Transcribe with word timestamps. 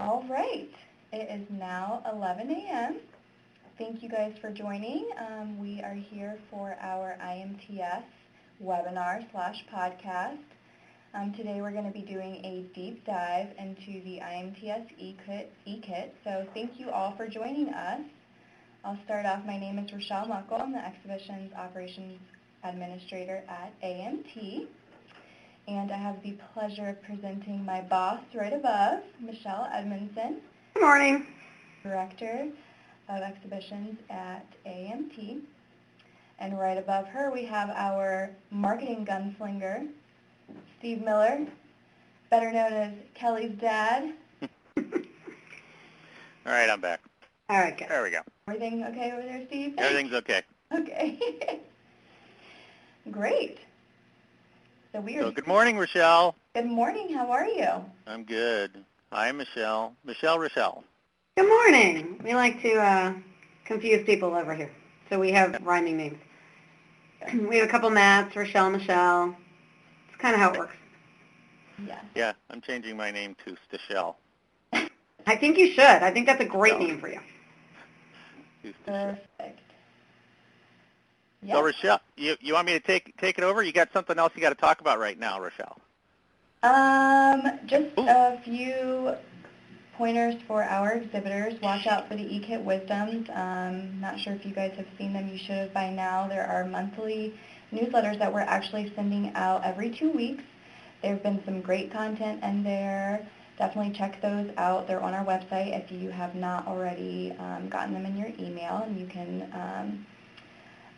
All 0.00 0.24
right. 0.30 0.70
It 1.12 1.28
is 1.30 1.46
now 1.50 2.02
11 2.10 2.50
a.m. 2.50 3.00
Thank 3.76 4.02
you 4.02 4.08
guys 4.08 4.32
for 4.40 4.50
joining. 4.50 5.10
Um, 5.18 5.58
we 5.58 5.82
are 5.82 5.92
here 5.92 6.38
for 6.50 6.74
our 6.80 7.18
IMTS 7.22 8.04
webinar 8.64 9.30
slash 9.30 9.62
podcast. 9.70 10.38
Um, 11.12 11.34
today 11.34 11.60
we're 11.60 11.72
going 11.72 11.84
to 11.84 11.90
be 11.90 12.00
doing 12.00 12.36
a 12.36 12.64
deep 12.74 13.04
dive 13.04 13.48
into 13.58 14.02
the 14.04 14.20
IMTS 14.22 14.86
e-kit, 14.96 15.52
e-kit. 15.66 16.14
So 16.24 16.46
thank 16.54 16.80
you 16.80 16.88
all 16.88 17.14
for 17.14 17.28
joining 17.28 17.68
us. 17.68 18.00
I'll 18.86 18.98
start 19.04 19.26
off. 19.26 19.44
My 19.44 19.58
name 19.60 19.78
is 19.78 19.90
Rachelle 19.90 20.28
Muckle. 20.28 20.62
I'm 20.62 20.72
the 20.72 20.82
Exhibitions 20.82 21.52
Operations 21.52 22.18
Administrator 22.64 23.44
at 23.50 23.78
AMT. 23.82 24.66
And 25.70 25.92
I 25.92 25.96
have 25.98 26.20
the 26.24 26.34
pleasure 26.52 26.88
of 26.88 27.00
presenting 27.00 27.64
my 27.64 27.80
boss 27.80 28.18
right 28.34 28.52
above, 28.52 29.04
Michelle 29.20 29.70
Edmonson. 29.72 30.40
Good 30.74 30.82
morning. 30.82 31.28
Director 31.84 32.48
of 33.08 33.22
Exhibitions 33.22 33.96
at 34.10 34.44
AMT. 34.66 35.42
And 36.40 36.58
right 36.58 36.76
above 36.76 37.06
her 37.06 37.30
we 37.30 37.44
have 37.44 37.70
our 37.70 38.30
marketing 38.50 39.06
gunslinger, 39.06 39.86
Steve 40.80 41.02
Miller, 41.02 41.46
better 42.30 42.50
known 42.50 42.72
as 42.72 42.92
Kelly's 43.14 43.56
dad. 43.60 44.12
All 44.76 44.82
right, 46.46 46.68
I'm 46.68 46.80
back. 46.80 47.00
All 47.48 47.58
right, 47.58 47.78
good. 47.78 47.88
There 47.88 48.02
we 48.02 48.10
go. 48.10 48.22
Everything 48.48 48.82
okay 48.86 49.12
over 49.12 49.22
there, 49.22 49.46
Steve? 49.46 49.74
Everything's 49.78 50.14
okay. 50.14 50.42
Okay. 50.72 51.60
Great. 53.10 53.58
So 54.92 55.00
we 55.00 55.18
are. 55.18 55.22
So 55.22 55.30
good 55.30 55.46
morning, 55.46 55.76
Rachelle. 55.76 56.34
Good 56.54 56.66
morning. 56.66 57.12
How 57.14 57.30
are 57.30 57.46
you? 57.46 57.68
I'm 58.06 58.24
good. 58.24 58.84
Hi, 59.12 59.30
Michelle. 59.32 59.94
Michelle 60.04 60.38
Rachelle. 60.38 60.82
Good 61.36 61.48
morning. 61.48 62.20
We 62.24 62.34
like 62.34 62.60
to 62.62 62.74
uh, 62.74 63.14
confuse 63.64 64.04
people 64.04 64.34
over 64.34 64.52
here, 64.54 64.70
so 65.08 65.18
we 65.20 65.30
have 65.32 65.56
rhyming 65.62 65.96
names. 65.96 66.18
We 67.48 67.58
have 67.58 67.68
a 67.68 67.70
couple 67.70 67.90
Matts, 67.90 68.34
Rachelle, 68.34 68.72
Michelle. 68.72 69.36
It's 70.08 70.16
kind 70.20 70.34
of 70.34 70.40
how 70.40 70.52
it 70.52 70.58
works. 70.58 70.76
Yes. 71.86 72.02
Yeah, 72.14 72.32
I'm 72.50 72.60
changing 72.60 72.96
my 72.96 73.10
name 73.10 73.36
to 73.44 73.56
Stichelle. 73.68 74.14
I 75.26 75.36
think 75.36 75.58
you 75.58 75.72
should. 75.72 75.84
I 75.84 76.10
think 76.10 76.26
that's 76.26 76.40
a 76.40 76.46
great 76.46 76.78
No. 76.78 76.86
name 76.86 76.98
for 76.98 77.08
you. 77.08 77.20
To 78.86 79.18
Perfect. 81.40 81.80
So 81.80 81.88
Rachelle, 81.88 82.00
you, 82.16 82.36
you 82.40 82.54
want 82.54 82.66
me 82.66 82.72
to 82.72 82.80
take 82.80 83.16
take 83.16 83.38
it 83.38 83.44
over? 83.44 83.62
You 83.62 83.72
got 83.72 83.92
something 83.92 84.18
else 84.18 84.32
you 84.34 84.42
got 84.42 84.50
to 84.50 84.54
talk 84.54 84.80
about 84.80 84.98
right 84.98 85.18
now, 85.18 85.38
Rachelle? 85.38 85.78
Um, 86.62 87.58
just 87.66 87.86
Ooh. 87.98 88.06
a 88.06 88.38
few 88.44 89.14
pointers 89.96 90.34
for 90.46 90.62
our 90.62 90.92
exhibitors. 90.92 91.60
Watch 91.62 91.86
out 91.86 92.08
for 92.08 92.16
the 92.16 92.24
eKit 92.24 92.62
Wisdoms. 92.62 93.28
Um, 93.30 94.00
not 94.00 94.20
sure 94.20 94.34
if 94.34 94.44
you 94.44 94.52
guys 94.52 94.72
have 94.76 94.86
seen 94.98 95.12
them. 95.12 95.28
You 95.28 95.38
should 95.38 95.56
have 95.56 95.74
by 95.74 95.90
now. 95.90 96.28
There 96.28 96.46
are 96.46 96.64
monthly 96.64 97.34
newsletters 97.72 98.18
that 98.18 98.32
we're 98.32 98.40
actually 98.40 98.92
sending 98.94 99.32
out 99.34 99.64
every 99.64 99.90
two 99.90 100.10
weeks. 100.10 100.44
There 101.02 101.12
have 101.12 101.22
been 101.22 101.42
some 101.46 101.62
great 101.62 101.90
content 101.90 102.42
in 102.42 102.62
there. 102.62 103.26
Definitely 103.58 103.92
check 103.92 104.20
those 104.20 104.50
out. 104.56 104.86
They're 104.86 105.02
on 105.02 105.14
our 105.14 105.24
website 105.24 105.78
if 105.78 105.90
you 105.90 106.10
have 106.10 106.34
not 106.34 106.66
already 106.66 107.34
um, 107.38 107.68
gotten 107.68 107.94
them 107.94 108.06
in 108.06 108.16
your 108.16 108.32
email, 108.38 108.82
and 108.86 108.98
you 108.98 109.06
can 109.06 109.50
um, 109.54 110.06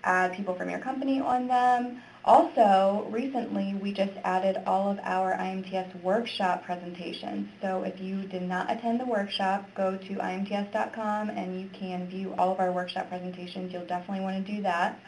add 0.05 0.33
people 0.34 0.55
from 0.55 0.70
your 0.70 0.78
company 0.78 1.20
on 1.20 1.47
them. 1.47 2.03
Also, 2.25 3.08
recently 3.11 3.75
we 3.75 3.92
just 3.92 4.12
added 4.22 4.62
all 4.67 4.91
of 4.91 4.98
our 5.03 5.34
IMTS 5.34 6.00
workshop 6.03 6.64
presentations. 6.64 7.48
So 7.61 7.83
if 7.83 8.00
you 8.00 8.22
did 8.22 8.42
not 8.42 8.70
attend 8.70 9.00
the 9.00 9.06
workshop, 9.06 9.69
go 9.75 9.97
to 9.97 10.14
imts.com 10.14 11.31
and 11.31 11.60
you 11.60 11.69
can 11.72 12.06
view 12.09 12.32
all 12.38 12.53
of 12.53 12.60
our 12.60 12.71
workshop 12.71 13.09
presentations. 13.09 13.72
You'll 13.72 13.87
definitely 13.87 14.22
want 14.22 14.47
to 14.47 14.53
do 14.53 14.62
that. 14.62 15.00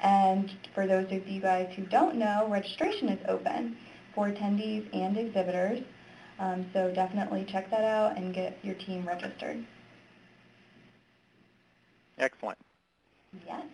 And 0.00 0.52
for 0.74 0.86
those 0.86 1.10
of 1.10 1.26
you 1.26 1.40
guys 1.40 1.72
who 1.74 1.84
don't 1.84 2.16
know, 2.16 2.46
registration 2.50 3.08
is 3.08 3.24
open 3.26 3.76
for 4.14 4.28
attendees 4.28 4.86
and 4.92 5.16
exhibitors. 5.16 5.80
Um, 6.38 6.66
so 6.74 6.92
definitely 6.92 7.46
check 7.50 7.70
that 7.70 7.84
out 7.84 8.18
and 8.18 8.34
get 8.34 8.58
your 8.62 8.74
team 8.74 9.06
registered. 9.06 9.64
Excellent. 12.18 12.58
Yes. 13.46 13.64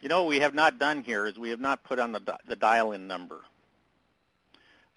You 0.00 0.08
know 0.08 0.22
what 0.22 0.28
we 0.28 0.40
have 0.40 0.54
not 0.54 0.78
done 0.78 1.02
here 1.02 1.26
is 1.26 1.38
we 1.38 1.50
have 1.50 1.60
not 1.60 1.82
put 1.84 1.98
on 1.98 2.12
the 2.12 2.20
di- 2.20 2.38
the 2.46 2.56
dial-in 2.56 3.06
number. 3.06 3.40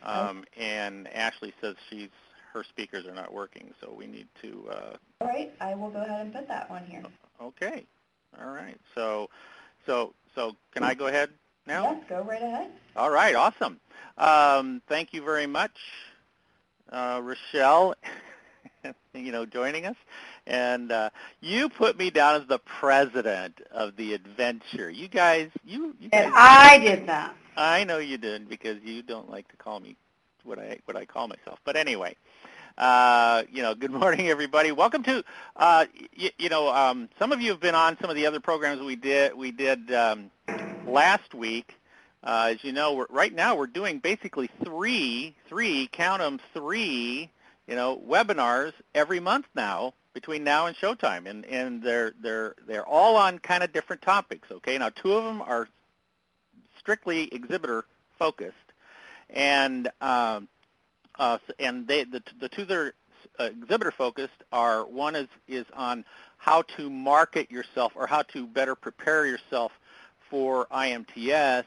Um, 0.04 0.46
And 0.58 1.08
Ashley 1.14 1.54
says 1.62 1.76
she's 1.90 2.10
her 2.54 2.64
speakers 2.64 3.06
are 3.06 3.14
not 3.14 3.34
working, 3.34 3.74
so 3.80 3.94
we 3.94 4.08
need 4.08 4.28
to. 4.42 4.68
Uh, 4.70 4.94
All 5.22 5.28
right, 5.28 5.52
I 5.62 5.74
will 5.76 5.90
go 5.90 6.02
ahead 6.02 6.22
and 6.22 6.34
put 6.34 6.48
that 6.50 6.70
one 6.70 6.84
here. 6.86 7.04
okay. 7.42 7.86
All 8.40 8.50
right. 8.52 8.78
So, 8.96 9.30
so 9.86 10.14
so 10.36 10.56
can 10.74 10.84
I 10.84 10.94
go 10.94 11.08
ahead 11.08 11.30
now? 11.66 11.84
Yes, 11.84 12.04
go 12.10 12.22
right 12.24 12.42
ahead. 12.42 12.72
All 12.96 13.10
right, 13.10 13.36
awesome. 13.36 13.80
Um, 14.18 14.82
thank 14.88 15.14
you 15.14 15.22
very 15.24 15.48
much, 15.48 15.78
uh, 16.92 17.22
Rachelle, 17.22 17.94
you 19.14 19.32
know, 19.32 19.46
joining 19.46 19.86
us. 19.86 19.96
And 20.52 20.92
uh, 20.92 21.10
you 21.40 21.70
put 21.70 21.98
me 21.98 22.10
down 22.12 22.42
as 22.42 22.48
the 22.48 22.60
president 22.60 23.62
of 23.72 23.96
the 23.96 24.14
adventure. 24.14 24.90
You 24.90 25.08
guys, 25.08 25.50
you, 25.66 25.96
you 25.98 26.10
And 26.12 26.34
I 26.36 26.78
did 26.80 27.06
that. 27.06 27.36
I 27.56 27.86
know 27.86 28.00
you 28.00 28.18
did 28.18 28.50
because 28.50 28.78
you 28.84 29.02
don't 29.02 29.30
like 29.30 29.48
to 29.48 29.56
call 29.56 29.80
me 29.80 29.96
what 30.44 30.60
I 30.60 30.80
what 30.86 30.98
I 30.98 31.06
call 31.06 31.30
myself. 31.30 31.60
But 31.64 31.78
anyway, 31.78 32.18
uh, 32.78 33.44
you 33.50 33.62
know, 33.62 33.74
good 33.80 33.92
morning, 33.92 34.28
everybody. 34.28 34.74
Welcome 34.74 35.04
to, 35.04 35.24
uh, 35.56 35.86
y- 36.20 36.32
you 36.38 36.50
know, 36.50 36.68
um, 36.74 37.08
some 37.18 37.32
of 37.32 37.40
you 37.40 37.52
have 37.52 37.62
been 37.62 37.76
on 37.76 37.98
some 38.02 38.10
of 38.10 38.18
the 38.18 38.26
other 38.26 38.42
programs 38.42 38.82
we 38.82 38.98
did 38.98 39.34
we 39.34 39.54
did 39.54 39.94
um, 39.94 40.32
last 40.86 41.34
week. 41.34 41.78
Uh, 42.26 42.52
as 42.56 42.64
you 42.66 42.74
know, 42.74 42.94
we're, 42.94 43.08
right 43.10 43.34
now 43.34 43.56
we're 43.56 43.68
doing 43.68 44.00
basically 44.00 44.50
three, 44.66 45.34
three, 45.48 45.88
count 45.94 46.20
them, 46.22 46.42
three, 46.54 47.32
you 47.68 47.76
know, 47.76 48.02
webinars 48.06 48.74
every 48.94 49.22
month 49.22 49.46
now 49.56 49.94
between 50.14 50.44
now 50.44 50.68
and 50.68 50.76
showtime, 50.76 51.30
and 51.30 51.46
and 51.46 51.82
they're 51.82 52.14
they're 52.22 52.56
they're 52.68 52.86
all 52.86 53.16
on 53.16 53.40
kind 53.40 53.64
of 53.64 53.72
different 53.74 54.02
topics. 54.02 54.52
Okay, 54.52 54.78
now 54.78 54.90
two 54.90 55.14
of 55.14 55.24
them 55.24 55.42
are 55.42 55.68
strictly 56.78 57.34
exhibitor 57.34 57.86
focused, 58.18 58.56
and 59.30 59.90
um, 60.02 60.48
uh, 61.20 61.38
and 61.60 61.88
they 61.88 62.04
the 62.04 62.22
the 62.40 62.50
two 62.50 62.66
that 62.66 62.78
are 62.78 62.94
uh, 63.40 63.46
exhibitor 63.46 63.92
focused 63.92 64.44
are 64.52 64.86
one 64.86 65.16
is 65.16 65.28
is 65.48 65.66
on 65.74 66.04
how 66.38 66.64
to 66.64 66.90
market 66.90 67.52
yourself 67.52 67.94
or 67.96 68.08
how 68.08 68.22
to 68.24 68.48
better 68.48 68.76
prepare 68.76 69.26
yourself 69.26 69.72
for 70.30 70.66
IMTS 70.68 71.66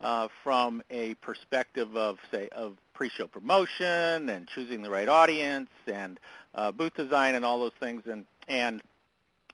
uh, 0.00 0.28
from 0.42 0.82
a 0.90 1.14
perspective 1.14 1.96
of 1.96 2.18
say 2.30 2.48
of 2.48 2.76
pre-show 2.94 3.26
promotion 3.26 4.28
and 4.28 4.48
choosing 4.48 4.82
the 4.82 4.90
right 4.90 5.08
audience 5.08 5.70
and 5.86 6.18
uh, 6.54 6.72
booth 6.72 6.94
design 6.94 7.34
and 7.34 7.44
all 7.44 7.58
those 7.60 7.72
things 7.80 8.02
and 8.06 8.24
and 8.48 8.82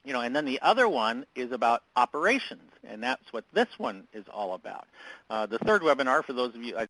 you 0.05 0.13
know 0.13 0.21
and 0.21 0.35
then 0.35 0.45
the 0.45 0.61
other 0.63 0.89
one 0.89 1.27
is 1.35 1.53
about 1.53 1.83
operations 1.97 2.71
and 2.85 3.03
that's 3.03 3.33
what 3.33 3.45
this 3.53 3.69
one 3.79 4.07
is 4.13 4.25
all 4.33 4.55
about. 4.55 4.87
Uh, 5.31 5.47
the 5.47 5.59
third 5.59 5.83
webinar 5.83 6.25
for 6.25 6.33
those 6.33 6.55
of 6.55 6.63
you 6.63 6.77
I, 6.77 6.87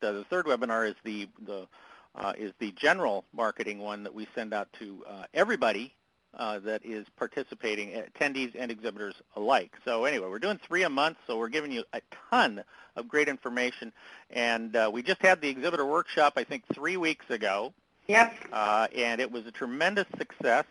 the, 0.00 0.12
the 0.12 0.24
third 0.24 0.46
webinar 0.46 0.88
is 0.88 0.96
the 1.04 1.28
the 1.46 1.66
uh, 2.14 2.32
is 2.36 2.52
the 2.58 2.72
general 2.72 3.24
marketing 3.32 3.78
one 3.78 4.02
that 4.02 4.14
we 4.14 4.26
send 4.34 4.52
out 4.52 4.68
to 4.78 5.02
uh, 5.08 5.24
everybody 5.32 5.94
uh, 6.38 6.58
that 6.60 6.84
is 6.84 7.06
participating, 7.16 7.90
attendees 7.90 8.52
and 8.58 8.70
exhibitors 8.70 9.14
alike. 9.36 9.72
So 9.84 10.04
anyway, 10.04 10.28
we're 10.28 10.38
doing 10.38 10.58
three 10.66 10.82
a 10.82 10.90
month, 10.90 11.18
so 11.26 11.38
we're 11.38 11.48
giving 11.48 11.72
you 11.72 11.84
a 11.92 12.00
ton 12.30 12.64
of 12.96 13.08
great 13.08 13.28
information. 13.28 13.92
And 14.30 14.74
uh, 14.74 14.90
we 14.92 15.02
just 15.02 15.20
had 15.22 15.40
the 15.40 15.48
exhibitor 15.48 15.84
workshop, 15.84 16.34
I 16.36 16.44
think, 16.44 16.64
three 16.72 16.96
weeks 16.96 17.28
ago, 17.30 17.72
Yep. 18.08 18.34
uh, 18.52 18.88
and 18.94 19.20
it 19.20 19.30
was 19.30 19.46
a 19.46 19.52
tremendous 19.52 20.06
success. 20.18 20.64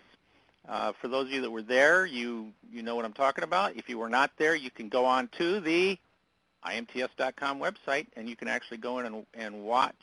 Uh, 0.67 0.91
for 1.01 1.07
those 1.07 1.25
of 1.25 1.31
you 1.31 1.41
that 1.41 1.49
were 1.49 1.61
there, 1.61 2.05
you 2.05 2.51
you 2.71 2.83
know 2.83 2.95
what 2.95 3.03
I'm 3.03 3.13
talking 3.13 3.43
about. 3.43 3.75
If 3.75 3.89
you 3.89 3.97
were 3.97 4.09
not 4.09 4.31
there, 4.37 4.55
you 4.55 4.69
can 4.69 4.89
go 4.89 5.05
on 5.05 5.27
to 5.37 5.59
the 5.59 5.97
imts.com 6.65 7.59
website, 7.59 8.07
and 8.15 8.29
you 8.29 8.35
can 8.35 8.47
actually 8.47 8.77
go 8.77 8.99
in 8.99 9.05
and, 9.05 9.25
and 9.33 9.63
watch. 9.63 9.95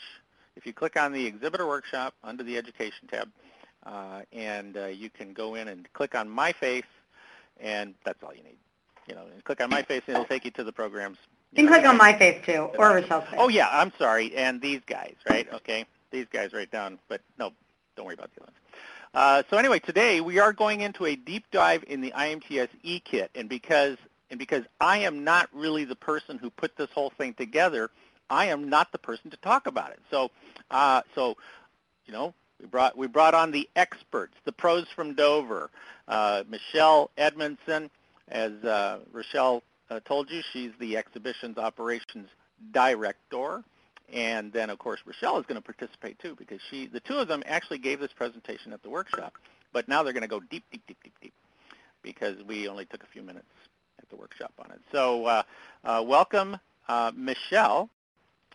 If 0.56 0.66
you 0.66 0.72
click 0.72 0.96
on 0.98 1.12
the 1.12 1.24
exhibitor 1.24 1.66
workshop 1.66 2.14
under 2.24 2.42
the 2.42 2.56
education 2.56 3.06
tab, 3.08 3.28
uh, 3.86 4.22
and 4.32 4.76
uh, 4.76 4.86
you 4.86 5.08
can 5.08 5.32
go 5.32 5.54
in 5.54 5.68
and 5.68 5.90
click 5.92 6.14
on 6.16 6.28
my 6.28 6.52
face, 6.52 6.84
and 7.60 7.94
that's 8.04 8.22
all 8.22 8.34
you 8.34 8.42
need. 8.42 8.58
You 9.06 9.14
know, 9.14 9.22
and 9.32 9.42
click 9.44 9.60
on 9.60 9.70
my 9.70 9.82
face, 9.82 10.02
and 10.06 10.16
it'll 10.16 10.26
take 10.26 10.44
you 10.44 10.50
to 10.52 10.64
the 10.64 10.72
programs. 10.72 11.18
You 11.52 11.56
can 11.56 11.66
know, 11.66 11.72
click 11.72 11.86
on 11.86 11.96
my 11.96 12.12
face 12.12 12.44
too, 12.44 12.70
or 12.76 12.94
Rachelle's 12.94 13.24
face. 13.24 13.38
Oh 13.38 13.48
yeah, 13.48 13.68
I'm 13.70 13.92
sorry. 13.98 14.34
And 14.36 14.60
these 14.60 14.80
guys, 14.86 15.14
right? 15.30 15.50
Okay, 15.54 15.86
these 16.10 16.26
guys 16.32 16.52
right 16.52 16.70
down. 16.70 16.98
But 17.08 17.20
no, 17.38 17.52
don't 17.96 18.06
worry 18.06 18.14
about 18.14 18.34
the 18.34 18.42
other 18.42 18.52
ones. 18.52 18.58
Uh, 19.14 19.42
so 19.50 19.56
anyway, 19.56 19.78
today 19.78 20.20
we 20.20 20.38
are 20.38 20.52
going 20.52 20.82
into 20.82 21.06
a 21.06 21.16
deep 21.16 21.44
dive 21.50 21.84
in 21.88 22.00
the 22.00 22.12
IMTS 22.12 22.68
e-kit, 22.82 23.30
and 23.34 23.48
because 23.48 23.96
and 24.30 24.38
because 24.38 24.64
I 24.80 24.98
am 24.98 25.24
not 25.24 25.48
really 25.52 25.84
the 25.84 25.96
person 25.96 26.36
who 26.38 26.50
put 26.50 26.76
this 26.76 26.90
whole 26.94 27.10
thing 27.10 27.32
together, 27.34 27.90
I 28.28 28.46
am 28.46 28.68
not 28.68 28.92
the 28.92 28.98
person 28.98 29.30
to 29.30 29.38
talk 29.38 29.66
about 29.66 29.90
it. 29.90 30.00
So, 30.10 30.30
uh, 30.70 31.00
so 31.14 31.36
you 32.06 32.12
know, 32.12 32.34
We 32.60 32.66
brought 32.66 32.96
we 32.96 33.06
brought 33.06 33.34
on 33.34 33.50
the 33.50 33.68
experts, 33.76 34.34
the 34.44 34.52
pros 34.52 34.86
from 34.94 35.14
Dover. 35.14 35.70
Uh, 36.06 36.42
Michelle 36.48 37.10
Edmonson, 37.16 37.90
as 38.28 38.52
uh, 38.64 39.00
Rachelle 39.12 39.62
uh, 39.90 40.00
told 40.00 40.30
you, 40.30 40.42
she's 40.52 40.72
the 40.78 40.96
exhibitions 40.96 41.58
operations 41.58 42.28
director. 42.72 43.62
And 44.12 44.52
then, 44.52 44.70
of 44.70 44.78
course, 44.78 45.00
Rachelle 45.06 45.38
is 45.38 45.46
going 45.46 45.60
to 45.60 45.62
participate 45.62 46.18
too 46.18 46.34
because 46.34 46.60
she, 46.70 46.86
the 46.86 47.00
two 47.00 47.18
of 47.18 47.28
them 47.28 47.42
actually 47.46 47.78
gave 47.78 48.00
this 48.00 48.12
presentation 48.12 48.72
at 48.72 48.82
the 48.82 48.88
workshop. 48.88 49.34
But 49.72 49.86
now 49.86 50.02
they're 50.02 50.14
going 50.14 50.22
to 50.22 50.28
go 50.28 50.40
deep, 50.40 50.64
deep, 50.72 50.86
deep, 50.86 50.98
deep, 51.04 51.14
deep 51.20 51.34
because 52.02 52.42
we 52.44 52.68
only 52.68 52.86
took 52.86 53.02
a 53.02 53.06
few 53.06 53.22
minutes 53.22 53.46
at 54.00 54.08
the 54.08 54.16
workshop 54.16 54.52
on 54.58 54.70
it. 54.70 54.80
So 54.92 55.26
uh, 55.26 55.42
uh, 55.84 56.02
welcome, 56.06 56.58
uh, 56.88 57.12
Michelle. 57.14 57.90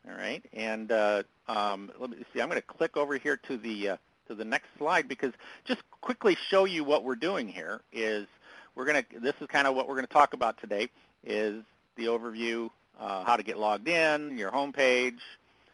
All 0.05 0.17
right, 0.17 0.43
and 0.51 0.91
uh, 0.91 1.23
um, 1.47 1.89
let 1.97 2.09
me 2.09 2.17
see. 2.33 2.41
I'm 2.41 2.49
going 2.49 2.59
to 2.59 2.67
click 2.67 2.97
over 2.97 3.17
here 3.17 3.37
to 3.47 3.55
the 3.55 3.89
uh, 3.89 3.97
to 4.27 4.35
the 4.35 4.43
next 4.43 4.67
slide 4.77 5.07
because 5.07 5.31
just 5.63 5.81
quickly 6.01 6.35
show 6.49 6.65
you 6.65 6.83
what 6.83 7.05
we're 7.05 7.15
doing 7.15 7.47
here 7.47 7.79
is 7.93 8.27
we're 8.75 8.83
going 8.83 9.01
to. 9.01 9.19
This 9.21 9.35
is 9.39 9.47
kind 9.47 9.65
of 9.65 9.75
what 9.75 9.87
we're 9.87 9.95
going 9.95 10.07
to 10.07 10.13
talk 10.13 10.33
about 10.33 10.59
today 10.59 10.89
is 11.23 11.63
the 11.95 12.05
overview, 12.07 12.69
uh, 12.99 13.23
how 13.23 13.37
to 13.37 13.43
get 13.43 13.57
logged 13.57 13.87
in, 13.87 14.37
your 14.37 14.51
home 14.51 14.73
page, 14.73 15.21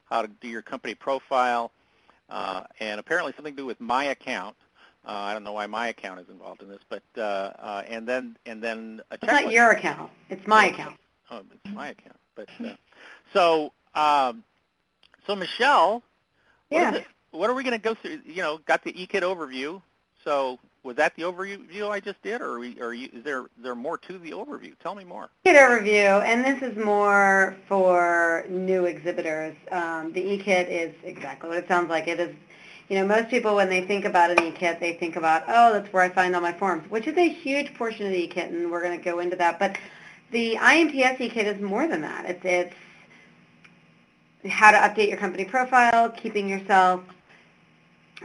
how 0.09 0.21
to 0.21 0.27
do 0.27 0.47
your 0.47 0.61
company 0.61 0.95
profile, 0.95 1.71
uh, 2.29 2.63
and 2.79 2.99
apparently 2.99 3.33
something 3.35 3.53
to 3.53 3.61
do 3.61 3.65
with 3.65 3.79
my 3.79 4.05
account. 4.05 4.55
Uh, 5.07 5.11
I 5.11 5.33
don't 5.33 5.43
know 5.43 5.53
why 5.53 5.65
my 5.67 5.87
account 5.87 6.19
is 6.19 6.27
involved 6.29 6.61
in 6.61 6.69
this, 6.69 6.81
but 6.89 7.03
uh, 7.17 7.21
uh, 7.21 7.83
and 7.87 8.07
then 8.07 8.37
and 8.45 8.61
then 8.61 9.01
a 9.11 9.15
It's 9.15 9.23
not 9.23 9.51
your 9.51 9.71
account. 9.71 10.11
It's 10.29 10.45
my 10.45 10.65
account. 10.65 10.97
Oh, 11.31 11.41
it's 11.53 11.75
my 11.75 11.89
account. 11.89 12.17
But 12.35 12.49
uh, 12.63 12.73
so 13.33 13.71
um, 13.95 14.43
so 15.25 15.35
Michelle, 15.35 16.03
what, 16.69 16.81
Yeah. 16.81 16.95
it, 16.95 17.07
what 17.31 17.49
are 17.49 17.53
we 17.53 17.63
going 17.63 17.79
to 17.79 17.83
go 17.83 17.93
through? 17.93 18.21
You 18.25 18.41
know, 18.41 18.57
got 18.65 18.83
the 18.83 18.91
eKit 18.93 19.21
overview. 19.21 19.81
So 20.23 20.59
was 20.83 20.95
that 20.95 21.15
the 21.15 21.23
overview 21.23 21.89
I 21.89 21.99
just 21.99 22.21
did, 22.21 22.41
or 22.41 22.53
are 22.55 22.59
we, 22.59 22.79
are 22.81 22.93
you, 22.93 23.09
is 23.13 23.23
there 23.23 23.45
there 23.57 23.75
more 23.75 23.97
to 23.99 24.17
the 24.17 24.31
overview? 24.31 24.77
Tell 24.79 24.95
me 24.95 25.03
more. 25.03 25.29
Kit 25.43 25.55
overview, 25.55 26.23
and 26.23 26.43
this 26.43 26.61
is 26.61 26.77
more 26.77 27.55
for 27.67 28.45
new 28.49 28.85
exhibitors. 28.85 29.55
Um, 29.71 30.13
the 30.13 30.21
e-kit 30.21 30.69
is 30.69 30.93
exactly 31.03 31.49
what 31.49 31.57
it 31.57 31.67
sounds 31.67 31.89
like. 31.89 32.07
It 32.07 32.19
is, 32.19 32.35
you 32.87 32.97
know, 32.97 33.05
most 33.05 33.29
people 33.29 33.55
when 33.55 33.69
they 33.69 33.81
think 33.85 34.05
about 34.05 34.31
an 34.31 34.43
e-kit, 34.43 34.79
they 34.79 34.93
think 34.93 35.15
about, 35.15 35.43
oh, 35.47 35.73
that's 35.73 35.91
where 35.91 36.03
I 36.03 36.09
find 36.09 36.35
all 36.35 36.41
my 36.41 36.53
forms, 36.53 36.89
which 36.89 37.07
is 37.07 37.17
a 37.17 37.27
huge 37.27 37.73
portion 37.75 38.05
of 38.05 38.11
the 38.11 38.23
e-kit, 38.23 38.51
and 38.51 38.71
we're 38.71 38.81
going 38.81 38.97
to 38.97 39.03
go 39.03 39.19
into 39.19 39.35
that. 39.35 39.59
But 39.59 39.77
the 40.31 40.55
IMTS 40.55 41.19
e-kit 41.19 41.45
is 41.45 41.61
more 41.61 41.87
than 41.87 42.01
that. 42.01 42.25
It's, 42.25 42.45
it's 42.45 42.75
how 44.53 44.71
to 44.71 44.77
update 44.77 45.09
your 45.09 45.17
company 45.17 45.43
profile, 45.43 46.09
keeping 46.09 46.47
yourself 46.47 47.01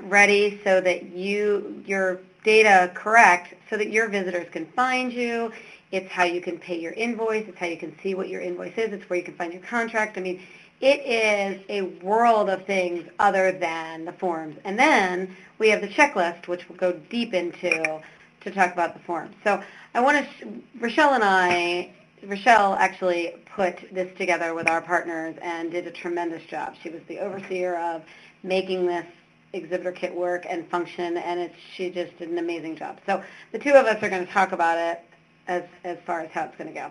ready 0.02 0.60
so 0.64 0.80
that 0.80 1.10
you 1.10 1.82
your 1.86 2.20
data 2.44 2.93
correct 2.94 3.55
so 3.69 3.76
that 3.76 3.91
your 3.91 4.08
visitors 4.08 4.46
can 4.52 4.67
find 4.67 5.12
you. 5.12 5.50
It's 5.91 6.11
how 6.11 6.25
you 6.25 6.41
can 6.41 6.58
pay 6.58 6.79
your 6.79 6.93
invoice. 6.93 7.46
It's 7.49 7.58
how 7.58 7.67
you 7.67 7.76
can 7.76 7.96
see 8.02 8.14
what 8.14 8.29
your 8.29 8.41
invoice 8.41 8.76
is. 8.76 8.93
It's 8.93 9.08
where 9.11 9.19
you 9.19 9.25
can 9.25 9.35
find 9.35 9.52
your 9.52 9.62
contract. 9.62 10.17
I 10.17 10.20
mean, 10.20 10.41
it 10.81 11.00
is 11.06 11.64
a 11.69 11.82
world 12.05 12.50
of 12.50 12.67
things 12.67 13.08
other 13.19 13.52
than 13.52 14.05
the 14.05 14.12
forms. 14.12 14.56
And 14.64 14.79
then 14.79 15.35
we 15.58 15.69
have 15.70 15.81
the 15.81 15.88
checklist, 15.88 16.46
which 16.46 16.69
we'll 16.69 16.79
go 16.79 16.93
deep 17.11 17.32
into 17.32 18.00
to 18.41 18.50
talk 18.50 18.73
about 18.73 18.93
the 18.93 19.00
forms. 19.00 19.35
So 19.43 19.62
I 19.94 20.00
want 20.00 20.26
to, 20.41 20.46
Rachelle 20.79 21.14
and 21.14 21.25
I, 21.25 21.91
Rachelle 22.26 22.76
actually 22.79 23.35
put 23.55 23.76
this 23.93 24.14
together 24.19 24.55
with 24.55 24.69
our 24.69 24.82
partners 24.82 25.37
and 25.41 25.70
did 25.70 25.87
a 25.87 25.91
tremendous 25.91 26.44
job. 26.44 26.75
She 26.82 26.91
was 26.91 27.02
the 27.08 27.19
overseer 27.20 27.76
of 27.76 28.02
making 28.43 28.87
this 28.87 29.06
exhibitor 29.54 29.92
kit 29.92 30.14
work 30.14 30.46
and 30.48 30.68
function, 30.68 31.16
and 31.16 31.40
it's, 31.40 31.54
she 31.74 31.90
just 31.90 32.16
did 32.18 32.28
an 32.28 32.38
amazing 32.38 32.76
job. 32.76 33.00
So 33.06 33.22
the 33.52 33.58
two 33.58 33.72
of 33.72 33.86
us 33.86 34.02
are 34.02 34.08
going 34.08 34.26
to 34.26 34.32
talk 34.32 34.52
about 34.52 34.78
it 34.78 35.02
as, 35.46 35.62
as 35.84 35.98
far 36.06 36.20
as 36.20 36.30
how 36.30 36.44
it's 36.44 36.56
going 36.56 36.68
to 36.68 36.74
go. 36.74 36.90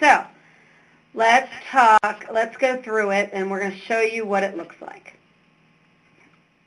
So 0.00 0.24
let's 1.14 1.52
talk, 1.70 2.26
let's 2.32 2.56
go 2.56 2.80
through 2.82 3.10
it, 3.10 3.30
and 3.32 3.50
we're 3.50 3.60
going 3.60 3.72
to 3.72 3.78
show 3.78 4.00
you 4.00 4.24
what 4.24 4.42
it 4.42 4.56
looks 4.56 4.76
like. 4.80 5.14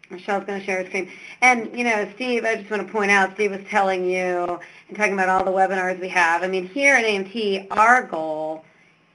Michelle's 0.09 0.43
going 0.43 0.59
to 0.59 0.65
share 0.65 0.83
her 0.83 0.85
screen. 0.87 1.09
And, 1.41 1.75
you 1.77 1.85
know, 1.85 2.07
Steve, 2.15 2.43
I 2.43 2.55
just 2.57 2.69
want 2.69 2.85
to 2.85 2.91
point 2.91 3.11
out, 3.11 3.33
Steve 3.35 3.51
was 3.51 3.61
telling 3.69 4.05
you 4.05 4.59
and 4.89 4.97
talking 4.97 5.13
about 5.13 5.29
all 5.29 5.45
the 5.45 5.51
webinars 5.51 5.99
we 5.99 6.09
have. 6.09 6.43
I 6.43 6.47
mean, 6.47 6.67
here 6.67 6.95
at 6.95 7.05
AMT, 7.05 7.67
our 7.71 8.03
goal 8.03 8.65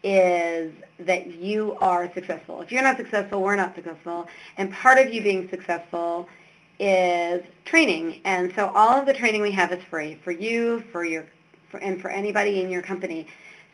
is 0.08 0.72
that 1.00 1.34
you 1.34 1.76
are 1.80 2.08
successful. 2.14 2.62
If 2.62 2.70
you're 2.70 2.84
not 2.84 2.96
successful, 2.96 3.42
we're 3.42 3.56
not 3.56 3.74
successful. 3.74 4.28
And 4.56 4.72
part 4.72 4.98
of 4.98 5.12
you 5.12 5.20
being 5.20 5.50
successful 5.50 6.28
is 6.78 7.42
training. 7.64 8.20
And 8.24 8.52
so 8.54 8.70
all 8.72 9.00
of 9.00 9.04
the 9.04 9.12
training 9.12 9.42
we 9.42 9.50
have 9.50 9.72
is 9.72 9.82
free 9.90 10.14
for 10.22 10.30
you, 10.30 10.84
for 10.92 11.04
your, 11.04 11.26
for, 11.70 11.78
and 11.78 12.00
for 12.00 12.08
anybody 12.08 12.62
in 12.62 12.70
your 12.70 12.82
company. 12.82 13.26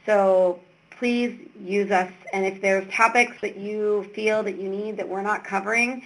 So 0.07 0.59
please 0.99 1.39
use 1.61 1.91
us. 1.91 2.11
And 2.33 2.47
if 2.47 2.63
there's 2.63 2.91
topics 2.91 3.39
that 3.43 3.59
you 3.59 4.11
feel 4.15 4.43
that 4.43 4.59
you 4.59 4.71
need 4.71 4.97
that 4.97 5.07
we're 5.07 5.21
not 5.21 5.45
covering, 5.45 6.03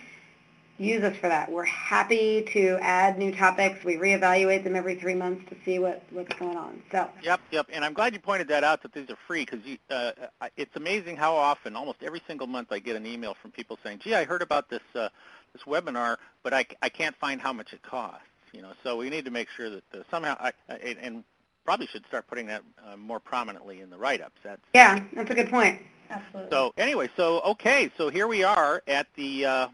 use 0.78 1.02
us 1.02 1.17
for 1.17 1.28
that. 1.28 1.50
We're 1.50 1.64
happy 1.64 2.43
to 2.52 2.78
add 2.81 3.19
new 3.19 3.34
topics. 3.34 3.84
We 3.84 3.96
reevaluate 3.96 4.64
them 4.64 4.76
every 4.76 4.94
three 4.94 5.14
months 5.14 5.49
to 5.49 5.56
see 5.64 5.78
what, 5.78 6.02
what's 6.11 6.34
going 6.37 6.56
on. 6.56 6.82
So 6.93 7.08
Yep, 7.23 7.40
yep. 7.50 7.67
And 7.73 7.84
I'm 7.84 7.94
glad 7.94 8.12
you 8.12 8.20
pointed 8.20 8.49
that 8.49 8.64
out 8.64 8.82
that 8.82 8.93
these 8.93 9.08
are 9.11 9.17
free 9.26 9.44
because 9.44 9.61
uh, 9.90 10.12
it's 10.56 10.76
amazing 10.76 11.17
how 11.17 11.34
often, 11.34 11.76
almost 11.76 12.02
every 12.02 12.23
single 12.26 12.46
month, 12.46 12.69
I 12.70 12.78
get 12.78 12.96
an 12.96 13.06
email 13.06 13.34
from 13.40 13.50
people 13.52 13.78
saying, 13.82 14.00
"Gee, 14.00 14.14
I 14.14 14.25
heard 14.25 14.43
about 14.43 14.69
this 14.69 14.82
uh, 14.94 15.08
this 15.52 15.62
webinar, 15.62 16.17
but 16.43 16.52
I, 16.52 16.67
I 16.82 16.88
can't 16.88 17.17
find 17.17 17.40
how 17.40 17.52
much 17.52 17.73
it 17.73 17.82
costs." 17.82 18.20
You 18.52 18.62
know, 18.62 18.73
so 18.82 18.96
we 18.96 19.11
need 19.11 19.25
to 19.25 19.31
make 19.31 19.49
sure 19.50 19.70
that 19.70 19.84
uh, 19.94 19.99
somehow, 20.11 20.37
I, 20.38 20.52
I, 20.69 20.96
and 21.00 21.25
probably 21.64 21.87
should 21.87 22.06
start 22.06 22.26
putting 22.26 22.46
that 22.46 22.62
uh, 22.87 22.96
more 22.96 23.20
prominently 23.20 23.81
in 23.81 23.90
the 23.90 23.99
write-ups. 23.99 24.40
That's 24.43 24.62
yeah, 24.75 25.02
that's 25.14 25.31
a 25.31 25.34
good 25.34 25.50
point. 25.50 25.81
Absolutely. 26.08 26.50
so. 26.50 26.73
Anyway, 26.76 27.11
so 27.17 27.40
okay, 27.40 27.90
so 27.96 28.11
here 28.11 28.26
we 28.26 28.44
are 28.44 28.82
at 28.87 29.06
the. 29.17 29.70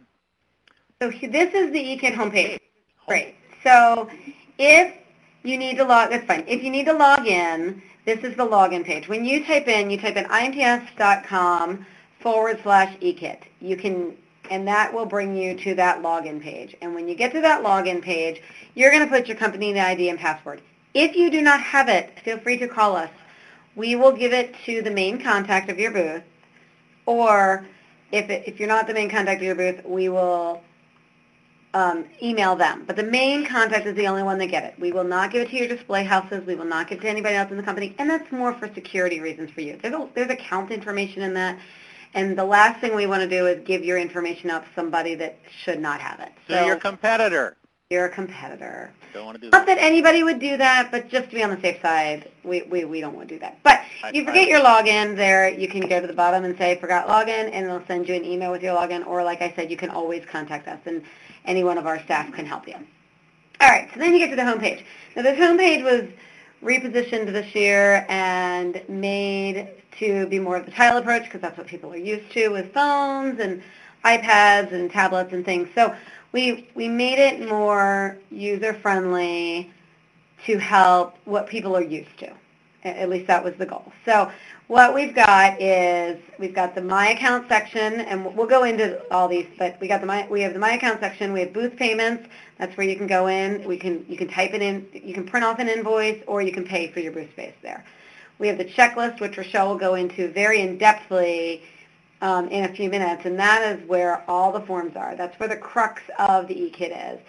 So 1.03 1.11
this 1.11 1.53
is 1.53 1.73
the 1.73 1.81
eKit 1.81 2.15
homepage. 2.15 2.61
Great. 3.09 3.35
So 3.65 4.09
if 4.57 4.95
you 5.43 5.59
need 5.59 5.77
to 5.79 5.85
log, 5.85 6.11
that's 6.11 6.25
fine. 6.27 6.45
If 6.47 6.63
you 6.63 6.71
need 6.71 6.85
to 6.85 6.93
log 6.93 7.27
in, 7.27 7.83
this 8.05 8.21
is 8.21 8.37
the 8.37 8.47
login 8.47 8.85
page. 8.85 9.09
When 9.09 9.25
you 9.25 9.45
type 9.45 9.67
in, 9.67 9.91
you 9.91 9.99
type 9.99 10.15
in 10.15 10.27
imts.com 10.27 11.85
forward 12.21 12.61
slash 12.63 12.97
eKit. 12.99 13.41
You 13.61 13.77
can, 13.77 14.17
and 14.49 14.65
that 14.69 14.95
will 14.95 15.05
bring 15.05 15.37
you 15.37 15.57
to 15.57 15.75
that 15.75 16.05
login 16.05 16.41
page. 16.41 16.77
And 16.81 16.95
when 16.95 17.09
you 17.09 17.17
get 17.17 17.33
to 17.33 17.41
that 17.41 17.65
login 17.65 18.01
page, 18.01 18.41
you're 18.77 18.93
going 18.93 19.03
to 19.03 19.11
put 19.11 19.27
your 19.27 19.37
company 19.37 19.77
ID 19.77 20.09
and 20.09 20.21
password. 20.21 20.63
If 20.95 21.17
you 21.17 21.33
do 21.33 21.43
not 21.43 21.61
have 21.63 21.89
it, 21.89 22.17
feel 22.21 22.39
free 22.39 22.59
to 22.59 22.69
call 22.69 22.95
us. 22.95 23.11
We 23.75 23.97
will 23.97 24.13
give 24.13 24.33
it 24.33 24.55
to 24.67 24.83
the 24.83 24.91
main 24.93 25.21
contact 25.21 25.69
of 25.69 25.81
your 25.81 25.91
booth, 25.91 26.23
or 27.07 27.67
if, 28.13 28.31
it, 28.31 28.45
if 28.47 28.61
you're 28.61 28.69
not 28.69 28.87
the 28.87 28.95
main 28.95 29.11
contact 29.11 29.41
of 29.41 29.47
your 29.47 29.57
booth, 29.57 29.85
we 29.85 30.09
will 30.09 30.63
um, 31.75 32.05
email 32.23 32.55
them. 32.55 32.85
But 32.87 32.97
the 32.97 33.03
main 33.03 33.47
contact 33.47 33.87
is 33.87 33.95
the 33.97 34.07
only 34.07 34.23
one 34.23 34.39
that 34.39 34.47
get 34.49 34.65
it. 34.65 34.75
We 34.79 34.93
will 34.93 35.05
not 35.05 35.31
give 35.31 35.43
it 35.43 35.51
to 35.51 35.57
your 35.57 35.69
display 35.69 36.05
houses. 36.05 36.45
We 36.47 36.55
will 36.55 36.67
not 36.67 36.89
give 36.89 36.99
it 36.99 37.03
to 37.03 37.09
anybody 37.09 37.35
else 37.37 37.51
in 37.51 37.57
the 37.57 37.63
company. 37.63 37.95
And 37.99 38.09
that's 38.11 38.31
more 38.31 38.53
for 38.55 38.73
security 38.75 39.21
reasons 39.21 39.51
for 39.51 39.63
you. 39.63 39.79
There's, 39.83 39.95
a, 39.95 40.09
there's 40.15 40.31
account 40.31 40.71
information 40.71 41.23
in 41.23 41.35
that. 41.35 41.59
And 42.15 42.37
the 42.37 42.45
last 42.45 42.81
thing 42.81 42.95
we 42.95 43.07
want 43.07 43.23
to 43.23 43.29
do 43.29 43.47
is 43.47 43.65
give 43.67 43.85
your 43.85 43.97
information 43.99 44.51
out 44.51 44.65
to 44.65 44.69
somebody 44.75 45.15
that 45.15 45.39
should 45.65 45.81
not 45.81 46.01
have 46.01 46.21
it. 46.21 46.33
so 46.47 46.67
your 46.67 46.77
competitor. 46.77 47.57
you're 47.89 48.05
a 48.07 48.11
competitor. 48.11 48.93
Don't 49.15 49.25
want 49.25 49.37
to 49.37 49.41
do 49.41 49.51
Not 49.51 49.67
that. 49.67 49.77
that 49.77 49.83
anybody 49.83 50.23
would 50.23 50.39
do 50.39 50.59
that, 50.59 50.91
but 50.91 51.09
just 51.09 51.31
to 51.31 51.35
be 51.35 51.43
on 51.43 51.51
the 51.51 51.61
safe 51.61 51.81
side, 51.81 52.31
we, 52.45 52.63
we, 52.63 52.85
we 52.85 53.01
don't 53.01 53.15
want 53.15 53.29
to 53.29 53.35
do 53.35 53.39
that. 53.41 53.59
But 53.63 53.81
I- 54.03 54.11
you 54.13 54.25
forget 54.25 54.49
your 54.49 54.61
login 54.61 55.17
there, 55.17 55.49
you 55.49 55.69
can 55.69 55.87
go 55.89 56.01
to 56.01 56.07
the 56.07 56.13
bottom 56.13 56.45
and 56.45 56.57
say 56.59 56.79
forgot 56.79 57.09
login, 57.09 57.51
and 57.53 57.67
they'll 57.67 57.87
send 57.87 58.09
you 58.09 58.15
an 58.15 58.25
email 58.25 58.51
with 58.51 58.63
your 58.63 58.75
login, 58.77 59.07
or 59.07 59.23
like 59.23 59.41
I 59.41 59.53
said, 59.55 59.71
you 59.71 59.77
can 59.77 59.91
always 59.91 60.25
contact 60.27 60.67
us, 60.69 60.81
and 60.87 61.03
any 61.45 61.65
one 61.65 61.79
of 61.79 61.87
our 61.87 62.03
staff 62.05 62.33
can 62.33 62.47
help 62.47 62.67
you. 62.67 62.75
All 63.61 63.69
right, 63.69 63.89
so 63.93 64.01
then 64.01 64.13
you 64.13 64.19
get 64.19 64.31
to 64.31 64.37
the 64.37 64.43
homepage. 64.43 64.83
Now 65.15 65.23
this 65.23 65.39
homepage 65.39 65.85
was 65.85 66.09
repositioned 66.63 67.33
this 67.33 67.55
year 67.55 68.07
and 68.09 68.83
made 68.89 69.69
to 69.99 70.27
be 70.27 70.39
more 70.39 70.57
of 70.57 70.65
the 70.65 70.73
tile 70.73 70.97
approach 70.97 71.25
because 71.25 71.41
that's 71.41 71.59
what 71.59 71.67
people 71.67 71.93
are 71.93 71.97
used 71.97 72.31
to 72.33 72.49
with 72.49 72.73
phones 72.73 73.41
and 73.41 73.63
iPads 74.05 74.73
and 74.73 74.91
tablets 74.91 75.33
and 75.33 75.45
things. 75.45 75.69
So 75.75 75.95
we 76.33 76.69
we 76.75 76.89
made 76.89 77.19
it 77.19 77.49
more 77.49 78.19
user 78.31 78.75
friendly 78.75 79.71
to 80.47 80.59
help 80.59 81.17
what 81.25 81.47
people 81.47 81.77
are 81.77 81.83
used 81.83 82.19
to. 82.19 82.33
At 82.85 83.09
least 83.09 83.29
that 83.29 83.45
was 83.45 83.55
the 83.55 83.67
goal. 83.67 83.93
So 84.05 84.31
what 84.67 84.93
we've 84.93 85.15
got 85.15 85.61
is 85.61 86.21
we've 86.39 86.55
got 86.55 86.75
the 86.75 86.81
My 86.81 87.11
Account 87.11 87.49
section, 87.49 88.01
and 88.01 88.35
we'll 88.37 88.47
go 88.47 88.65
into 88.65 89.01
all 89.13 89.29
these. 89.29 89.47
But 89.57 89.81
we 89.81 89.87
got 89.87 90.01
the 90.01 90.07
My 90.07 90.27
we 90.29 90.41
have 90.41 90.53
the 90.53 90.59
My 90.59 90.73
Account 90.73 90.99
section. 91.01 91.33
We 91.33 91.41
have 91.41 91.53
booth 91.53 91.77
payments. 91.77 92.29
That's 92.59 92.77
where 92.77 92.87
you 92.87 92.97
can 92.97 93.07
go 93.07 93.29
in. 93.29 93.63
We 93.65 93.77
can 93.77 94.05
you 94.09 94.17
can 94.17 94.29
type 94.29 94.53
it 94.53 94.63
in. 94.63 94.87
You 94.93 95.15
can 95.15 95.25
print 95.25 95.45
off 95.45 95.61
an 95.61 95.69
invoice, 95.69 96.23
or 96.27 96.43
you 96.43 96.53
can 96.53 96.65
pay 96.65 96.91
for 96.91 97.01
your 97.01 97.13
booth 97.13 97.31
space 97.33 97.55
there. 97.63 97.85
We 98.39 98.49
have 98.49 98.59
the 98.59 98.65
checklist, 98.65 99.21
which 99.21 99.33
Rachelle 99.33 99.69
will 99.69 99.79
go 99.79 99.95
into 99.95 100.29
very 100.33 100.61
in 100.61 100.77
depthly 100.77 101.61
um, 102.21 102.49
in 102.49 102.65
a 102.65 102.75
few 102.75 102.89
minutes, 102.89 103.27
and 103.27 103.39
that 103.39 103.63
is 103.77 103.89
where 103.89 104.29
all 104.29 104.51
the 104.51 104.61
forms 104.63 104.97
are. 104.97 105.15
That's 105.15 105.39
where 105.39 105.49
the 105.49 105.57
crux 105.57 106.03
of 106.19 106.49
the 106.49 106.61
e-kit 106.61 106.91
is. 106.91 107.21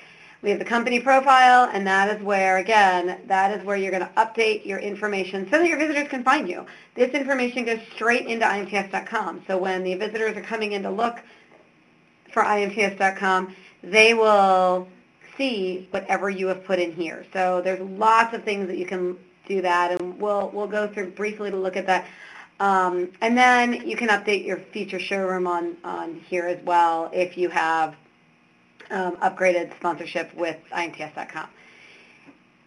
We 0.43 0.49
have 0.49 0.59
the 0.59 0.65
company 0.65 0.99
profile, 0.99 1.69
and 1.71 1.87
that 1.87 2.13
is 2.13 2.21
where, 2.21 2.57
again, 2.57 3.21
that 3.27 3.57
is 3.57 3.65
where 3.65 3.77
you're 3.77 3.91
going 3.91 4.05
to 4.05 4.11
update 4.17 4.65
your 4.65 4.77
information 4.77 5.49
so 5.49 5.57
that 5.57 5.65
your 5.69 5.79
visitors 5.79 6.09
can 6.09 6.21
find 6.21 6.49
you. 6.49 6.65
This 6.95 7.11
information 7.11 7.63
goes 7.63 7.79
straight 7.93 8.27
into 8.27 8.45
imts.com. 8.45 9.45
So 9.47 9.57
when 9.57 9.83
the 9.83 9.95
visitors 9.95 10.35
are 10.35 10.41
coming 10.41 10.73
in 10.73 10.83
to 10.83 10.89
look 10.89 11.23
for 12.33 12.43
imts.com, 12.43 13.55
they 13.83 14.13
will 14.13 14.89
see 15.37 15.87
whatever 15.91 16.29
you 16.29 16.47
have 16.47 16.65
put 16.65 16.77
in 16.77 16.91
here. 16.91 17.25
So 17.31 17.61
there's 17.61 17.79
lots 17.79 18.33
of 18.33 18.43
things 18.43 18.67
that 18.67 18.77
you 18.77 18.85
can 18.85 19.17
do 19.47 19.61
that, 19.61 19.91
and 19.91 20.19
we'll 20.19 20.49
we'll 20.53 20.67
go 20.67 20.89
through 20.89 21.11
briefly 21.11 21.51
to 21.51 21.57
look 21.57 21.77
at 21.77 21.85
that. 21.85 22.05
Um, 22.59 23.13
and 23.21 23.37
then 23.37 23.87
you 23.87 23.95
can 23.95 24.09
update 24.09 24.45
your 24.45 24.57
feature 24.57 24.99
showroom 24.99 25.47
on, 25.47 25.77
on 25.85 26.15
here 26.15 26.45
as 26.45 26.63
well 26.65 27.09
if 27.13 27.37
you 27.37 27.49
have 27.49 27.95
um, 28.93 29.17
upgraded 29.17 29.75
sponsorship 29.77 30.33
with 30.35 30.57
IMTS.com. 30.71 31.47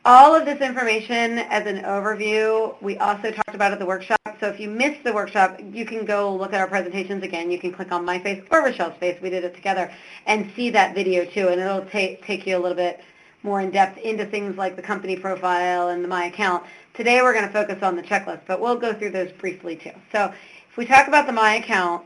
All 0.05 0.35
of 0.35 0.45
this 0.45 0.61
information 0.61 1.39
as 1.39 1.67
an 1.67 1.83
overview, 1.83 2.81
we 2.81 2.97
also 2.99 3.31
talked 3.31 3.55
about 3.55 3.73
at 3.73 3.79
the 3.79 3.87
workshop. 3.87 4.21
So 4.39 4.49
if 4.49 4.61
you 4.61 4.69
missed 4.69 5.03
the 5.03 5.13
workshop, 5.13 5.59
you 5.73 5.85
can 5.85 6.05
go 6.05 6.33
look 6.35 6.53
at 6.53 6.61
our 6.61 6.69
presentations 6.69 7.25
again. 7.25 7.51
You 7.51 7.59
can 7.59 7.73
click 7.73 7.91
on 7.91 8.05
my 8.05 8.19
face 8.19 8.45
or 8.51 8.63
Rachelle's 8.63 8.97
face. 8.99 9.21
We 9.21 9.31
did 9.31 9.43
it 9.43 9.55
together 9.55 9.91
and 10.27 10.53
see 10.55 10.71
that 10.71 10.95
video 10.95 11.25
too. 11.25 11.49
And 11.49 11.61
it'll 11.61 11.87
take, 11.87 12.25
take 12.25 12.47
you 12.47 12.57
a 12.57 12.61
little 12.61 12.77
bit 12.77 13.01
more 13.43 13.61
in 13.61 13.71
depth 13.71 13.99
into 13.99 14.27
things 14.27 14.57
like 14.57 14.77
the 14.77 14.83
company 14.83 15.17
profile 15.17 15.89
and 15.89 16.05
the 16.05 16.09
My 16.09 16.27
Account. 16.27 16.65
Today 16.95 17.23
we're 17.23 17.33
going 17.33 17.47
to 17.47 17.53
focus 17.53 17.83
on 17.83 17.97
the 17.97 18.03
checklist, 18.03 18.43
but 18.47 18.61
we'll 18.61 18.77
go 18.77 18.93
through 18.93 19.11
those 19.11 19.33
briefly 19.33 19.75
too. 19.77 19.93
So 20.13 20.33
if 20.71 20.77
we 20.77 20.87
talk 20.87 21.09
about 21.09 21.27
the 21.27 21.33
My 21.33 21.55
Account, 21.55 22.05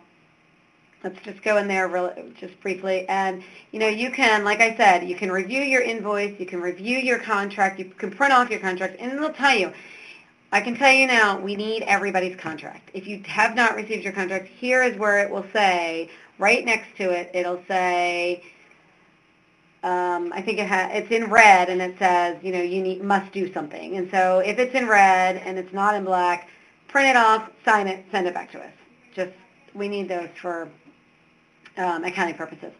let's 1.02 1.20
just 1.22 1.42
go 1.42 1.56
in 1.56 1.66
there 1.68 1.88
really, 1.88 2.34
just 2.38 2.60
briefly. 2.60 3.08
And, 3.08 3.42
you 3.72 3.80
know, 3.80 3.88
you 3.88 4.10
can, 4.10 4.44
like 4.44 4.60
I 4.60 4.76
said, 4.76 5.08
you 5.08 5.16
can 5.16 5.30
review 5.32 5.62
your 5.62 5.82
invoice, 5.82 6.38
you 6.38 6.46
can 6.46 6.60
review 6.60 6.98
your 6.98 7.18
contract, 7.18 7.78
you 7.78 7.86
can 7.86 8.10
print 8.10 8.32
off 8.32 8.50
your 8.50 8.60
contract, 8.60 8.96
and 8.98 9.12
it'll 9.12 9.32
tell 9.32 9.56
you, 9.56 9.72
I 10.52 10.60
can 10.60 10.76
tell 10.76 10.92
you 10.92 11.06
now, 11.06 11.38
we 11.38 11.54
need 11.54 11.82
everybody's 11.82 12.36
contract. 12.36 12.90
If 12.92 13.06
you 13.06 13.22
have 13.26 13.54
not 13.54 13.76
received 13.76 14.02
your 14.02 14.12
contract, 14.12 14.48
here 14.48 14.82
is 14.82 14.98
where 14.98 15.20
it 15.20 15.30
will 15.30 15.46
say, 15.52 16.10
right 16.38 16.64
next 16.64 16.96
to 16.96 17.10
it, 17.10 17.30
it'll 17.32 17.62
say, 17.68 18.42
um, 19.82 20.32
I 20.34 20.42
think 20.42 20.58
it 20.58 20.66
ha- 20.66 20.90
it's 20.92 21.10
in 21.10 21.30
red 21.30 21.70
and 21.70 21.80
it 21.80 21.96
says, 21.98 22.36
you 22.42 22.52
know, 22.52 22.60
you 22.60 22.82
need, 22.82 23.02
must 23.02 23.32
do 23.32 23.52
something. 23.52 23.96
And 23.96 24.10
so 24.10 24.40
if 24.40 24.58
it's 24.58 24.74
in 24.74 24.88
red 24.88 25.36
and 25.36 25.56
it's 25.56 25.72
not 25.72 25.94
in 25.94 26.04
black, 26.04 26.48
print 26.88 27.08
it 27.08 27.16
off, 27.16 27.48
sign 27.64 27.86
it, 27.86 28.04
send 28.10 28.26
it 28.26 28.34
back 28.34 28.50
to 28.52 28.58
us. 28.60 28.72
Just, 29.14 29.32
we 29.74 29.88
need 29.88 30.08
those 30.08 30.28
for 30.40 30.68
um, 31.80 32.04
accounting 32.04 32.34
purposes. 32.34 32.72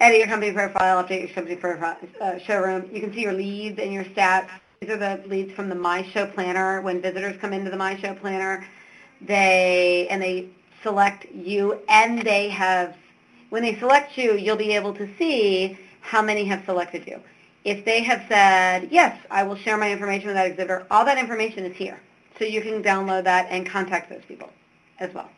Edit 0.00 0.18
your 0.18 0.26
company 0.26 0.52
profile, 0.52 1.04
update 1.04 1.20
your 1.20 1.28
company 1.28 1.56
profile, 1.56 1.96
uh, 2.20 2.38
showroom. 2.38 2.90
You 2.92 3.00
can 3.00 3.12
see 3.12 3.20
your 3.20 3.32
leads 3.32 3.78
and 3.78 3.92
your 3.92 4.04
stats. 4.04 4.48
These 4.80 4.90
are 4.90 4.96
the 4.96 5.22
leads 5.28 5.52
from 5.52 5.68
the 5.68 5.74
My 5.74 6.02
Show 6.10 6.26
Planner. 6.26 6.80
When 6.80 7.00
visitors 7.00 7.36
come 7.40 7.52
into 7.52 7.70
the 7.70 7.76
My 7.76 7.96
Show 8.00 8.14
Planner, 8.14 8.66
they, 9.20 10.08
and 10.10 10.20
they 10.20 10.48
select 10.82 11.26
you 11.32 11.80
and 11.88 12.22
they 12.22 12.48
have, 12.48 12.96
when 13.50 13.62
they 13.62 13.76
select 13.76 14.18
you, 14.18 14.34
you'll 14.34 14.56
be 14.56 14.72
able 14.72 14.92
to 14.94 15.08
see 15.16 15.78
how 16.00 16.20
many 16.20 16.44
have 16.44 16.64
selected 16.64 17.06
you. 17.06 17.20
If 17.64 17.84
they 17.84 18.02
have 18.02 18.24
said, 18.28 18.88
yes, 18.90 19.16
I 19.30 19.42
will 19.42 19.56
share 19.56 19.78
my 19.78 19.90
information 19.90 20.26
with 20.26 20.36
that 20.36 20.46
exhibitor, 20.46 20.86
all 20.90 21.04
that 21.06 21.16
information 21.16 21.64
is 21.64 21.74
here. 21.74 21.98
So 22.38 22.44
you 22.44 22.60
can 22.60 22.82
download 22.82 23.24
that 23.24 23.46
and 23.48 23.64
contact 23.64 24.10
those 24.10 24.22
people 24.26 24.50
as 24.98 25.14
well. 25.14 25.30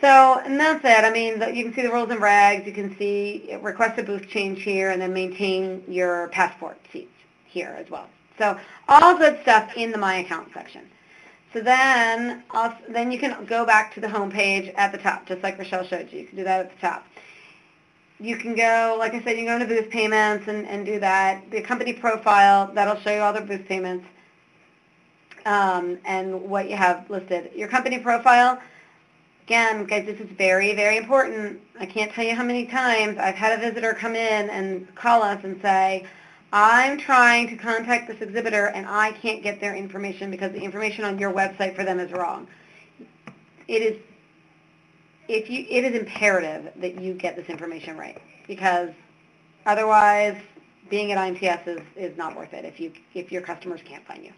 So, 0.00 0.40
and 0.44 0.58
that's 0.58 0.84
it. 0.84 1.04
I 1.04 1.10
mean, 1.10 1.34
you 1.54 1.64
can 1.64 1.74
see 1.74 1.82
the 1.82 1.90
rules 1.90 2.10
and 2.10 2.20
regs. 2.20 2.66
You 2.66 2.72
can 2.72 2.96
see 2.96 3.56
request 3.60 3.98
a 3.98 4.02
booth 4.02 4.28
change 4.28 4.62
here 4.62 4.90
and 4.90 5.02
then 5.02 5.12
maintain 5.12 5.82
your 5.88 6.28
passport 6.28 6.78
seats 6.92 7.10
here 7.46 7.74
as 7.78 7.90
well. 7.90 8.06
So 8.38 8.58
all 8.88 9.18
good 9.18 9.40
stuff 9.42 9.72
in 9.76 9.90
the 9.90 9.98
My 9.98 10.16
Account 10.16 10.52
section. 10.54 10.88
So 11.52 11.60
then, 11.60 12.44
then 12.88 13.10
you 13.10 13.18
can 13.18 13.44
go 13.46 13.64
back 13.64 13.92
to 13.94 14.00
the 14.00 14.08
home 14.08 14.30
page 14.30 14.72
at 14.76 14.92
the 14.92 14.98
top, 14.98 15.26
just 15.26 15.42
like 15.42 15.58
Rachelle 15.58 15.88
showed 15.88 16.12
you. 16.12 16.20
You 16.20 16.26
can 16.26 16.36
do 16.36 16.44
that 16.44 16.60
at 16.60 16.70
the 16.70 16.80
top 16.80 17.06
you 18.20 18.36
can 18.36 18.54
go, 18.54 18.96
like 18.98 19.14
I 19.14 19.22
said, 19.22 19.30
you 19.30 19.44
can 19.44 19.46
go 19.46 19.54
into 19.54 19.66
booth 19.66 19.90
payments 19.90 20.48
and, 20.48 20.66
and 20.66 20.84
do 20.84 20.98
that. 21.00 21.50
The 21.50 21.60
company 21.60 21.92
profile, 21.92 22.70
that'll 22.74 23.00
show 23.00 23.14
you 23.14 23.20
all 23.20 23.32
the 23.32 23.40
booth 23.40 23.66
payments 23.66 24.06
um, 25.46 25.98
and 26.04 26.42
what 26.42 26.68
you 26.68 26.76
have 26.76 27.08
listed. 27.08 27.50
Your 27.54 27.68
company 27.68 27.98
profile, 27.98 28.60
again, 29.48 29.86
guys, 29.86 30.04
this 30.04 30.20
is 30.20 30.28
very, 30.36 30.74
very 30.74 30.98
important. 30.98 31.58
I 31.80 31.86
can't 31.86 32.12
tell 32.12 32.22
you 32.22 32.34
how 32.34 32.44
many 32.44 32.66
times 32.66 33.16
I've 33.16 33.34
had 33.34 33.58
a 33.58 33.62
visitor 33.62 33.94
come 33.94 34.14
in 34.14 34.50
and 34.50 34.94
call 34.94 35.22
us 35.22 35.42
and 35.42 35.58
say, 35.62 36.04
I'm 36.52 36.98
trying 36.98 37.48
to 37.48 37.56
contact 37.56 38.08
this 38.08 38.20
exhibitor 38.20 38.66
and 38.66 38.86
I 38.86 39.12
can't 39.12 39.42
get 39.42 39.58
their 39.58 39.74
information 39.74 40.30
because 40.30 40.52
the 40.52 40.60
information 40.60 41.06
on 41.06 41.18
your 41.18 41.32
website 41.32 41.74
for 41.74 41.82
them 41.82 41.98
is 41.98 42.12
wrong. 42.12 42.46
It 43.68 43.80
is 43.80 43.96
if 45.28 45.48
you, 45.48 45.64
it 45.66 45.82
is 45.82 45.98
imperative 45.98 46.70
that 46.76 47.00
you 47.00 47.14
get 47.14 47.34
this 47.34 47.48
information 47.48 47.96
right 47.96 48.20
because 48.46 48.90
otherwise 49.64 50.36
being 50.90 51.10
at 51.12 51.16
IMTS 51.16 51.68
is, 51.68 51.80
is 51.96 52.18
not 52.18 52.36
worth 52.36 52.52
it 52.52 52.66
if 52.66 52.78
you 52.78 52.92
if 53.14 53.32
your 53.32 53.40
customers 53.40 53.80
can't 53.82 54.06
find 54.06 54.24
you. 54.24 54.32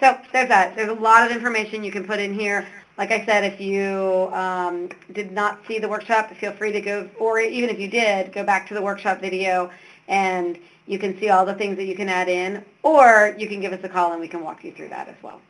So 0.00 0.18
there's 0.32 0.48
that. 0.48 0.76
There's 0.76 0.88
a 0.88 0.94
lot 0.94 1.30
of 1.30 1.36
information 1.36 1.84
you 1.84 1.92
can 1.92 2.06
put 2.06 2.20
in 2.20 2.32
here. 2.32 2.66
Like 2.98 3.10
I 3.10 3.24
said, 3.26 3.44
if 3.44 3.60
you 3.60 4.30
um, 4.32 4.88
did 5.12 5.30
not 5.30 5.60
see 5.68 5.78
the 5.78 5.88
workshop, 5.88 6.34
feel 6.36 6.52
free 6.52 6.72
to 6.72 6.80
go, 6.80 7.10
or 7.18 7.38
even 7.40 7.68
if 7.68 7.78
you 7.78 7.88
did, 7.88 8.32
go 8.32 8.42
back 8.42 8.66
to 8.68 8.74
the 8.74 8.80
workshop 8.80 9.20
video 9.20 9.70
and 10.08 10.58
you 10.86 10.98
can 10.98 11.18
see 11.18 11.28
all 11.28 11.44
the 11.44 11.54
things 11.54 11.76
that 11.76 11.84
you 11.84 11.96
can 11.96 12.08
add 12.08 12.28
in, 12.28 12.64
or 12.82 13.34
you 13.38 13.48
can 13.48 13.60
give 13.60 13.72
us 13.72 13.80
a 13.82 13.88
call 13.88 14.12
and 14.12 14.20
we 14.20 14.28
can 14.28 14.42
walk 14.42 14.64
you 14.64 14.72
through 14.72 14.88
that 14.88 15.08
as 15.08 15.16
well. 15.22 15.40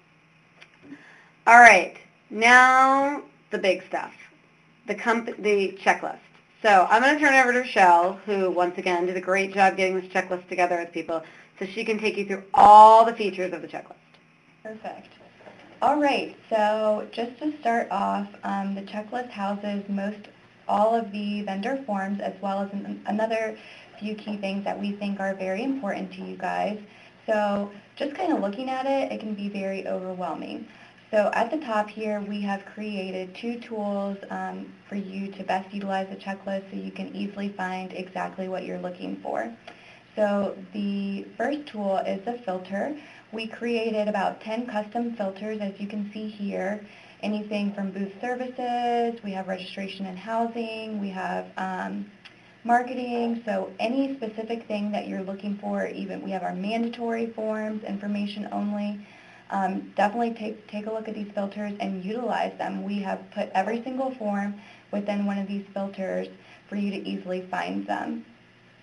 All 1.47 1.61
right, 1.61 1.97
now 2.31 3.23
the 3.50 3.59
big 3.59 3.87
stuff, 3.87 4.12
the, 4.87 4.95
the 5.38 5.79
checklist. 5.81 6.19
So 6.62 6.87
I'm 6.91 7.03
going 7.03 7.15
to 7.15 7.21
turn 7.21 7.35
it 7.35 7.41
over 7.41 7.53
to 7.53 7.62
Rachelle, 7.62 8.19
who 8.21 8.50
once 8.50 8.76
again 8.79 9.07
did 9.07 9.17
a 9.17 9.21
great 9.21 9.55
job 9.55 9.76
getting 9.76 10.00
this 10.00 10.11
checklist 10.11 10.49
together 10.49 10.79
with 10.79 10.91
people, 10.91 11.23
so 11.59 11.67
she 11.67 11.85
can 11.85 11.99
take 11.99 12.17
you 12.17 12.26
through 12.26 12.43
all 12.55 13.05
the 13.05 13.15
features 13.15 13.53
of 13.53 13.62
the 13.62 13.69
checklist. 13.69 13.95
Perfect. 14.62 15.15
All 15.83 16.00
right, 16.00 16.35
so 16.49 17.06
just 17.12 17.37
to 17.38 17.52
start 17.61 17.88
off, 17.90 18.26
um, 18.45 18.75
the 18.75 18.80
checklist 18.80 19.28
houses 19.28 19.85
most 19.90 20.28
all 20.66 20.95
of 20.95 21.12
the 21.12 21.42
vendor 21.42 21.76
forms 21.85 22.18
as 22.18 22.33
well 22.40 22.62
as 22.62 22.73
an, 22.73 23.02
another 23.06 23.59
few 24.00 24.14
key 24.14 24.38
things 24.38 24.64
that 24.64 24.80
we 24.80 24.92
think 24.92 25.21
are 25.21 25.35
very 25.35 25.62
important 25.62 26.11
to 26.14 26.23
you 26.23 26.35
guys. 26.35 26.78
So 27.26 27.71
just 27.95 28.14
kind 28.14 28.33
of 28.33 28.40
looking 28.40 28.71
at 28.71 28.87
it, 28.87 29.12
it 29.12 29.21
can 29.21 29.35
be 29.35 29.50
very 29.50 29.87
overwhelming. 29.87 30.66
So 31.11 31.30
at 31.35 31.50
the 31.50 31.59
top 31.59 31.90
here, 31.90 32.23
we 32.23 32.40
have 32.40 32.64
created 32.64 33.35
two 33.35 33.61
tools 33.61 34.16
um, 34.30 34.73
for 34.88 34.97
you 34.97 35.30
to 35.33 35.45
best 35.45 35.75
utilize 35.75 36.09
the 36.09 36.16
checklist 36.16 36.71
so 36.71 36.76
you 36.78 36.90
can 36.90 37.14
easily 37.14 37.50
find 37.50 37.92
exactly 37.92 38.49
what 38.49 38.64
you're 38.64 38.80
looking 38.80 39.16
for. 39.23 39.54
So 40.16 40.56
the 40.73 41.26
first 41.37 41.66
tool 41.66 41.99
is 41.99 42.25
the 42.25 42.38
filter. 42.38 42.97
We 43.37 43.47
created 43.47 44.09
about 44.09 44.40
10 44.40 44.66
custom 44.66 45.14
filters, 45.14 45.61
as 45.61 45.78
you 45.78 45.87
can 45.87 46.11
see 46.11 46.26
here. 46.26 46.81
Anything 47.23 47.71
from 47.75 47.90
booth 47.90 48.19
services, 48.19 49.23
we 49.23 49.31
have 49.33 49.47
registration 49.47 50.07
and 50.07 50.19
housing, 50.19 50.99
we 51.02 51.11
have 51.11 51.45
um, 51.59 52.11
marketing, 52.64 53.43
so 53.45 53.71
any 53.78 54.16
specific 54.16 54.66
thing 54.66 54.90
that 54.93 55.07
you're 55.07 55.23
looking 55.23 55.59
for, 55.59 55.87
even 55.87 56.23
we 56.23 56.31
have 56.31 56.45
our 56.45 56.55
mandatory 56.55 57.26
forms, 57.26 57.85
information 57.85 58.49
only. 58.52 59.07
Um, 59.50 59.93
definitely 59.95 60.33
take, 60.33 60.66
take 60.69 60.87
a 60.87 60.90
look 60.90 61.07
at 61.07 61.14
these 61.14 61.31
filters 61.35 61.75
and 61.78 62.02
utilize 62.02 62.57
them. 62.57 62.85
We 62.85 63.00
have 63.02 63.21
put 63.33 63.50
every 63.52 63.83
single 63.83 64.14
form 64.14 64.55
within 64.93 65.26
one 65.26 65.37
of 65.37 65.47
these 65.47 65.66
filters 65.75 66.28
for 66.71 66.76
you 66.76 66.90
to 66.90 67.07
easily 67.07 67.47
find 67.50 67.87
them. 67.87 68.25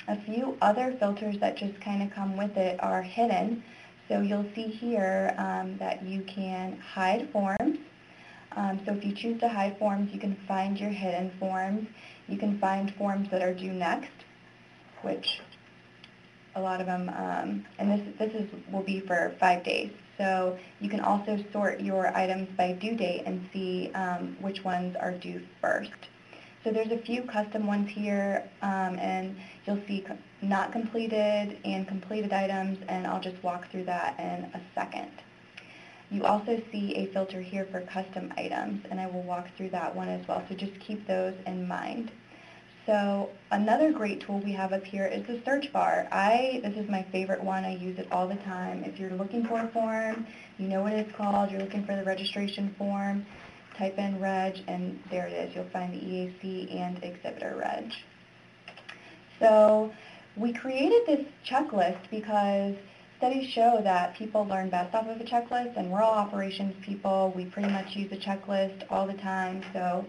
A 0.07 0.15
few 0.15 0.57
other 0.61 0.95
filters 0.99 1.39
that 1.39 1.57
just 1.57 1.81
kind 1.81 2.03
of 2.03 2.11
come 2.11 2.37
with 2.37 2.55
it 2.55 2.77
are 2.83 3.01
hidden. 3.01 3.63
So 4.13 4.21
you'll 4.21 4.45
see 4.53 4.67
here 4.67 5.33
um, 5.39 5.75
that 5.79 6.03
you 6.03 6.21
can 6.21 6.77
hide 6.77 7.31
forms. 7.31 7.79
Um, 8.55 8.79
so 8.85 8.93
if 8.93 9.03
you 9.03 9.11
choose 9.11 9.39
to 9.39 9.49
hide 9.49 9.79
forms, 9.79 10.13
you 10.13 10.19
can 10.19 10.37
find 10.47 10.79
your 10.79 10.91
hidden 10.91 11.31
forms. 11.39 11.87
You 12.27 12.37
can 12.37 12.59
find 12.59 12.93
forms 12.93 13.31
that 13.31 13.41
are 13.41 13.55
due 13.55 13.73
next, 13.73 14.11
which 15.01 15.41
a 16.53 16.61
lot 16.61 16.79
of 16.79 16.85
them, 16.85 17.09
um, 17.09 17.65
and 17.79 17.89
this, 17.89 18.01
this 18.19 18.33
is, 18.35 18.47
will 18.71 18.83
be 18.83 18.99
for 18.99 19.35
five 19.39 19.63
days. 19.63 19.89
So 20.19 20.59
you 20.79 20.91
can 20.91 20.99
also 20.99 21.43
sort 21.51 21.81
your 21.81 22.15
items 22.15 22.47
by 22.55 22.73
due 22.73 22.95
date 22.95 23.23
and 23.25 23.49
see 23.51 23.89
um, 23.95 24.37
which 24.39 24.63
ones 24.63 24.95
are 24.99 25.13
due 25.13 25.41
first. 25.59 25.89
So 26.63 26.71
there's 26.71 26.91
a 26.91 26.97
few 26.97 27.23
custom 27.23 27.67
ones 27.67 27.89
here, 27.89 28.49
um, 28.61 28.97
and 28.97 29.35
you'll 29.65 29.81
see 29.85 30.05
not 30.41 30.71
completed 30.71 31.57
and 31.65 31.85
completed 31.85 32.31
items, 32.31 32.77
and 32.87 33.05
I'll 33.05 33.19
just 33.19 33.41
walk 33.43 33.69
through 33.69 33.83
that 33.85 34.17
in 34.17 34.45
a 34.53 34.61
second. 34.73 35.11
You 36.09 36.23
also 36.23 36.61
see 36.71 36.95
a 36.95 37.07
filter 37.07 37.41
here 37.41 37.67
for 37.69 37.81
custom 37.81 38.31
items, 38.37 38.85
and 38.89 38.99
I 38.99 39.07
will 39.07 39.23
walk 39.23 39.47
through 39.57 39.71
that 39.71 39.93
one 39.93 40.07
as 40.07 40.25
well, 40.25 40.41
so 40.47 40.55
just 40.55 40.79
keep 40.79 41.05
those 41.05 41.33
in 41.45 41.67
mind. 41.67 42.11
So 42.85 43.29
another 43.51 43.91
great 43.91 44.21
tool 44.21 44.39
we 44.39 44.53
have 44.53 44.73
up 44.73 44.83
here 44.83 45.07
is 45.07 45.25
the 45.25 45.41
search 45.43 45.71
bar. 45.73 46.07
I, 46.11 46.61
this 46.63 46.75
is 46.75 46.89
my 46.89 47.03
favorite 47.11 47.43
one. 47.43 47.63
I 47.63 47.75
use 47.75 47.97
it 47.97 48.07
all 48.11 48.27
the 48.27 48.35
time. 48.35 48.83
If 48.83 48.99
you're 48.99 49.11
looking 49.11 49.45
for 49.45 49.59
a 49.59 49.67
form, 49.69 50.27
you 50.57 50.67
know 50.67 50.81
what 50.81 50.93
it's 50.93 51.13
called, 51.15 51.49
you're 51.49 51.61
looking 51.61 51.85
for 51.85 51.95
the 51.95 52.03
registration 52.03 52.75
form, 52.77 53.25
type 53.77 53.97
in 53.97 54.19
reg, 54.19 54.55
and 54.67 54.99
there 55.09 55.27
it 55.27 55.33
is. 55.33 55.55
You'll 55.55 55.69
find 55.69 55.93
the 55.93 55.97
EAC 55.97 56.75
and 56.75 57.03
exhibitor 57.03 57.55
reg. 57.59 57.91
So 59.39 59.91
we 60.35 60.53
created 60.53 61.01
this 61.05 61.25
checklist 61.47 62.09
because 62.09 62.75
studies 63.17 63.49
show 63.51 63.79
that 63.83 64.15
people 64.15 64.45
learn 64.45 64.69
best 64.69 64.93
off 64.93 65.07
of 65.07 65.19
a 65.19 65.23
checklist, 65.23 65.77
and 65.77 65.91
we're 65.91 66.01
all 66.01 66.13
operations 66.13 66.75
people. 66.85 67.31
We 67.35 67.45
pretty 67.45 67.69
much 67.69 67.95
use 67.95 68.11
a 68.11 68.17
checklist 68.17 68.83
all 68.89 69.07
the 69.07 69.13
time, 69.13 69.63
so 69.73 70.05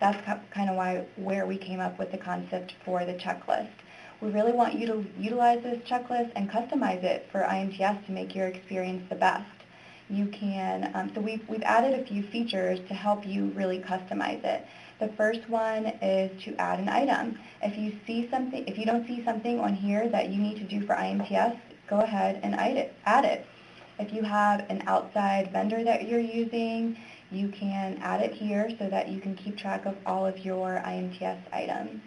that's 0.00 0.18
kind 0.50 0.70
of 0.70 0.76
why 0.76 1.06
where 1.16 1.46
we 1.46 1.58
came 1.58 1.80
up 1.80 1.98
with 1.98 2.10
the 2.12 2.18
concept 2.18 2.74
for 2.84 3.04
the 3.04 3.14
checklist. 3.14 3.70
We 4.20 4.30
really 4.30 4.52
want 4.52 4.74
you 4.74 4.86
to 4.86 5.04
utilize 5.18 5.62
this 5.62 5.82
checklist 5.88 6.32
and 6.34 6.48
customize 6.50 7.02
it 7.02 7.26
for 7.30 7.40
IMTS 7.40 8.06
to 8.06 8.12
make 8.12 8.34
your 8.34 8.46
experience 8.46 9.02
the 9.08 9.16
best. 9.16 9.53
You 10.10 10.26
can, 10.26 10.90
um, 10.94 11.10
so 11.14 11.20
we've, 11.20 11.46
we've 11.48 11.62
added 11.62 11.98
a 11.98 12.04
few 12.04 12.22
features 12.22 12.78
to 12.88 12.94
help 12.94 13.26
you 13.26 13.46
really 13.54 13.78
customize 13.78 14.44
it. 14.44 14.66
The 15.00 15.08
first 15.16 15.48
one 15.48 15.86
is 15.86 16.42
to 16.44 16.54
add 16.56 16.78
an 16.78 16.88
item. 16.88 17.38
If 17.62 17.76
you 17.78 17.98
see 18.06 18.28
something, 18.30 18.66
if 18.66 18.78
you 18.78 18.84
don't 18.84 19.06
see 19.06 19.24
something 19.24 19.58
on 19.60 19.74
here 19.74 20.08
that 20.10 20.28
you 20.28 20.40
need 20.40 20.56
to 20.58 20.64
do 20.64 20.86
for 20.86 20.94
IMTS, 20.94 21.58
go 21.88 22.00
ahead 22.00 22.40
and 22.42 22.54
add 22.54 22.76
it. 22.76 22.94
Add 23.06 23.24
it. 23.24 23.46
If 23.98 24.12
you 24.12 24.22
have 24.22 24.68
an 24.68 24.82
outside 24.86 25.52
vendor 25.52 25.82
that 25.84 26.06
you're 26.08 26.20
using, 26.20 26.96
you 27.30 27.48
can 27.48 27.98
add 28.02 28.20
it 28.20 28.34
here 28.34 28.70
so 28.78 28.88
that 28.88 29.08
you 29.08 29.20
can 29.20 29.34
keep 29.34 29.56
track 29.56 29.86
of 29.86 29.96
all 30.04 30.26
of 30.26 30.38
your 30.38 30.82
IMTS 30.84 31.38
items 31.52 32.00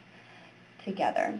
together. 0.85 1.39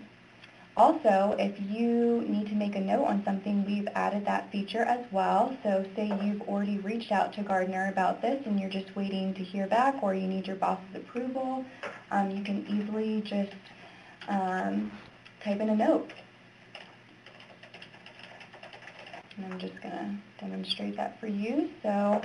Also, 0.78 1.36
if 1.40 1.60
you 1.72 2.24
need 2.28 2.46
to 2.46 2.54
make 2.54 2.76
a 2.76 2.80
note 2.80 3.06
on 3.06 3.24
something, 3.26 3.66
we've 3.66 3.88
added 3.96 4.24
that 4.28 4.52
feature 4.52 4.84
as 4.84 5.04
well. 5.12 5.58
So 5.64 5.84
say 5.96 6.14
you've 6.22 6.44
already 6.44 6.78
reached 6.78 7.12
out 7.12 7.34
to 7.34 7.42
Gardner 7.42 7.90
about 7.90 8.22
this 8.22 8.46
and 8.46 8.60
you're 8.60 8.70
just 8.70 8.96
waiting 8.96 9.34
to 9.34 9.44
hear 9.44 9.66
back 9.66 10.04
or 10.04 10.14
you 10.14 10.28
need 10.28 10.46
your 10.46 10.56
boss's 10.56 10.86
approval, 10.94 11.66
um, 12.12 12.30
you 12.30 12.44
can 12.44 12.64
easily 12.68 13.22
just 13.22 13.56
um, 14.28 14.92
type 15.44 15.60
in 15.62 15.70
a 15.70 15.76
note. 15.76 16.14
And 19.36 19.52
I'm 19.52 19.60
just 19.60 19.82
going 19.82 19.96
to 19.96 20.16
demonstrate 20.40 20.96
that 20.98 21.20
for 21.20 21.26
you. 21.26 21.72
So 21.82 22.22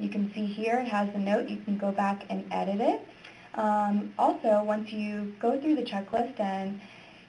you 0.00 0.08
can 0.08 0.32
see 0.34 0.44
here 0.44 0.80
it 0.80 0.88
has 0.88 1.08
the 1.12 1.20
note. 1.20 1.48
You 1.48 1.58
can 1.58 1.78
go 1.78 1.92
back 1.92 2.26
and 2.30 2.44
edit 2.50 2.80
it. 2.80 3.06
Um, 3.54 4.12
also, 4.18 4.64
once 4.64 4.90
you 4.90 5.34
go 5.40 5.60
through 5.60 5.76
the 5.76 5.82
checklist 5.82 6.40
and 6.40 6.80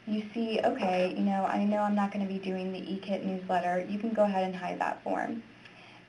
you 0.08 0.24
see, 0.34 0.60
okay, 0.64 1.14
you 1.16 1.24
know, 1.24 1.46
I 1.46 1.66
know 1.66 1.80
I'm 1.80 1.96
not 1.96 2.14
going 2.14 2.26
to 2.26 2.34
be 2.34 2.40
doing 2.40 2.72
the 2.72 2.80
eKit 2.80 3.26
newsletter, 3.26 3.86
you 3.90 4.00
can 4.00 4.14
go 4.14 4.24
ahead 4.24 4.44
and 4.44 4.56
hide 4.56 4.80
that 4.80 5.04
form. 5.04 5.44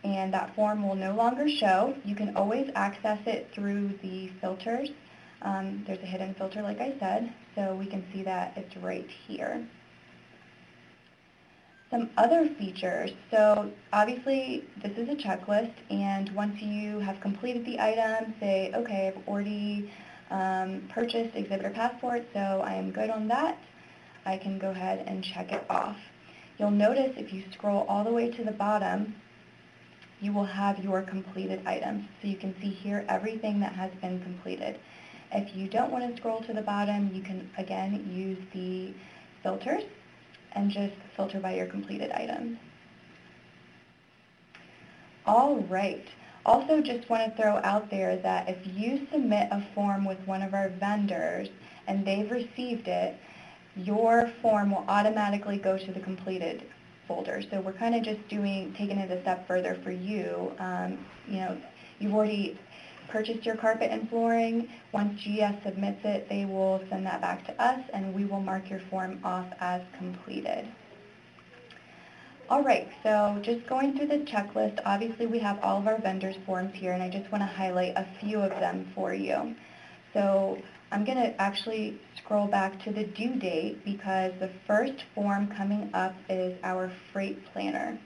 And 0.04 0.32
that 0.32 0.54
form 0.54 0.86
will 0.86 0.94
no 0.94 1.12
longer 1.14 1.48
show. 1.48 1.96
You 2.04 2.14
can 2.14 2.36
always 2.36 2.70
access 2.76 3.18
it 3.26 3.50
through 3.52 3.98
the 4.00 4.28
filters. 4.40 4.90
Um, 5.42 5.84
there's 5.86 5.98
a 5.98 6.06
hidden 6.06 6.34
filter, 6.34 6.62
like 6.62 6.80
I 6.80 6.94
said, 7.00 7.32
so 7.56 7.74
we 7.74 7.86
can 7.86 8.04
see 8.12 8.22
that 8.22 8.52
it's 8.56 8.76
right 8.76 9.08
here. 9.26 9.66
Some 11.90 12.10
other 12.16 12.48
features. 12.58 13.10
So 13.32 13.72
obviously 13.92 14.64
this 14.82 14.96
is 14.96 15.08
a 15.08 15.16
checklist 15.16 15.72
and 15.90 16.30
once 16.30 16.60
you 16.60 17.00
have 17.00 17.20
completed 17.20 17.64
the 17.64 17.80
item, 17.80 18.34
say, 18.38 18.72
okay, 18.74 19.08
I've 19.08 19.26
already 19.26 19.90
um, 20.30 20.88
purchased 20.90 21.34
exhibitor 21.34 21.70
passport, 21.70 22.24
so 22.32 22.62
I 22.64 22.74
am 22.74 22.92
good 22.92 23.11
on 23.11 23.26
that. 23.28 23.58
I 24.24 24.37
can 24.37 24.59
go 24.59 24.70
ahead 24.70 25.04
and 25.07 25.24
check 25.24 25.52
it 25.52 25.64
off. 25.70 25.96
You'll 26.59 26.70
notice 26.70 27.12
if 27.16 27.33
you 27.33 27.44
scroll 27.52 27.87
all 27.88 28.04
the 28.04 28.12
way 28.12 28.31
to 28.31 28.44
the 28.44 28.52
bottom, 28.52 29.14
you 30.20 30.33
will 30.33 30.44
have 30.44 30.83
your 30.83 31.02
completed 31.02 31.62
items. 31.66 32.04
So 32.20 32.28
you 32.28 32.37
can 32.37 32.54
see 32.61 32.70
here 32.70 33.04
everything 33.09 33.61
that 33.61 33.72
has 33.72 33.92
been 34.00 34.20
completed. 34.20 34.78
If 35.33 35.54
you 35.54 35.68
don't 35.68 35.92
want 35.92 36.11
to 36.11 36.16
scroll 36.20 36.40
to 36.42 36.52
the 36.52 36.62
bottom, 36.62 37.11
you 37.14 37.22
can 37.22 37.50
again 37.59 38.11
use 38.12 38.38
the 38.52 38.94
filters 39.42 39.85
and 40.52 40.70
just 40.70 40.94
filter 41.16 41.38
by 41.38 41.54
your 41.54 41.66
completed 41.66 42.11
items. 42.11 42.59
All 45.26 45.57
right. 45.68 46.04
Also 46.46 46.81
just 46.81 47.09
want 47.11 47.22
to 47.24 47.40
throw 47.40 47.59
out 47.59 47.90
there 47.90 48.16
that 48.16 48.48
if 48.48 48.59
you 48.74 49.07
submit 49.12 49.48
a 49.50 49.62
form 49.74 50.07
with 50.07 50.18
one 50.26 50.42
of 50.42 50.54
our 50.54 50.70
vendors 50.70 51.48
and 51.87 52.07
they've 52.07 52.31
received 52.31 52.88
it, 52.88 53.18
your 53.78 54.30
form 54.42 54.70
will 54.70 54.84
automatically 54.88 55.56
go 55.56 55.78
to 55.78 55.92
the 55.92 56.00
completed 56.00 56.64
folder. 57.06 57.42
So 57.50 57.60
we're 57.60 57.72
kind 57.72 57.94
of 57.94 58.02
just 58.02 58.26
doing, 58.28 58.74
taking 58.76 58.98
it 58.98 59.10
a 59.10 59.20
step 59.22 59.46
further 59.46 59.78
for 59.82 59.90
you. 59.90 60.52
Um, 60.58 60.98
you 61.26 61.38
know, 61.38 61.56
you've 61.98 62.14
already 62.14 62.58
purchased 63.08 63.46
your 63.46 63.56
carpet 63.56 63.90
and 63.90 64.08
flooring. 64.08 64.68
Once 64.92 65.20
GES 65.20 65.54
submits 65.64 66.04
it, 66.04 66.28
they 66.28 66.44
will 66.44 66.82
send 66.90 67.06
that 67.06 67.20
back 67.20 67.46
to 67.46 67.62
us 67.62 67.80
and 67.92 68.14
we 68.14 68.24
will 68.24 68.40
mark 68.40 68.68
your 68.68 68.80
form 68.90 69.18
off 69.24 69.46
as 69.60 69.80
completed. 69.96 70.68
All 72.50 72.62
right, 72.62 72.88
so 73.02 73.38
just 73.42 73.66
going 73.66 73.96
through 73.96 74.06
the 74.06 74.18
checklist, 74.18 74.80
obviously 74.86 75.26
we 75.26 75.38
have 75.38 75.58
all 75.62 75.78
of 75.78 75.86
our 75.86 75.98
vendors' 75.98 76.36
forms 76.46 76.74
here 76.74 76.92
and 76.92 77.02
I 77.02 77.10
just 77.10 77.30
want 77.30 77.42
to 77.42 77.46
highlight 77.46 77.92
a 77.96 78.06
few 78.20 78.40
of 78.40 78.50
them 78.50 78.90
for 78.94 79.12
you. 79.12 79.54
So 80.18 80.59
I'm 80.90 81.04
going 81.04 81.18
to 81.18 81.40
actually 81.40 82.00
scroll 82.16 82.48
back 82.48 82.83
to 82.83 82.92
the 82.92 83.04
due 83.04 83.37
date 83.37 83.85
because 83.85 84.33
the 84.40 84.50
first 84.66 85.04
form 85.14 85.46
coming 85.57 85.90
up 85.94 86.12
is 86.28 86.59
our 86.64 86.90
freight 87.12 87.38
planner. 87.52 87.96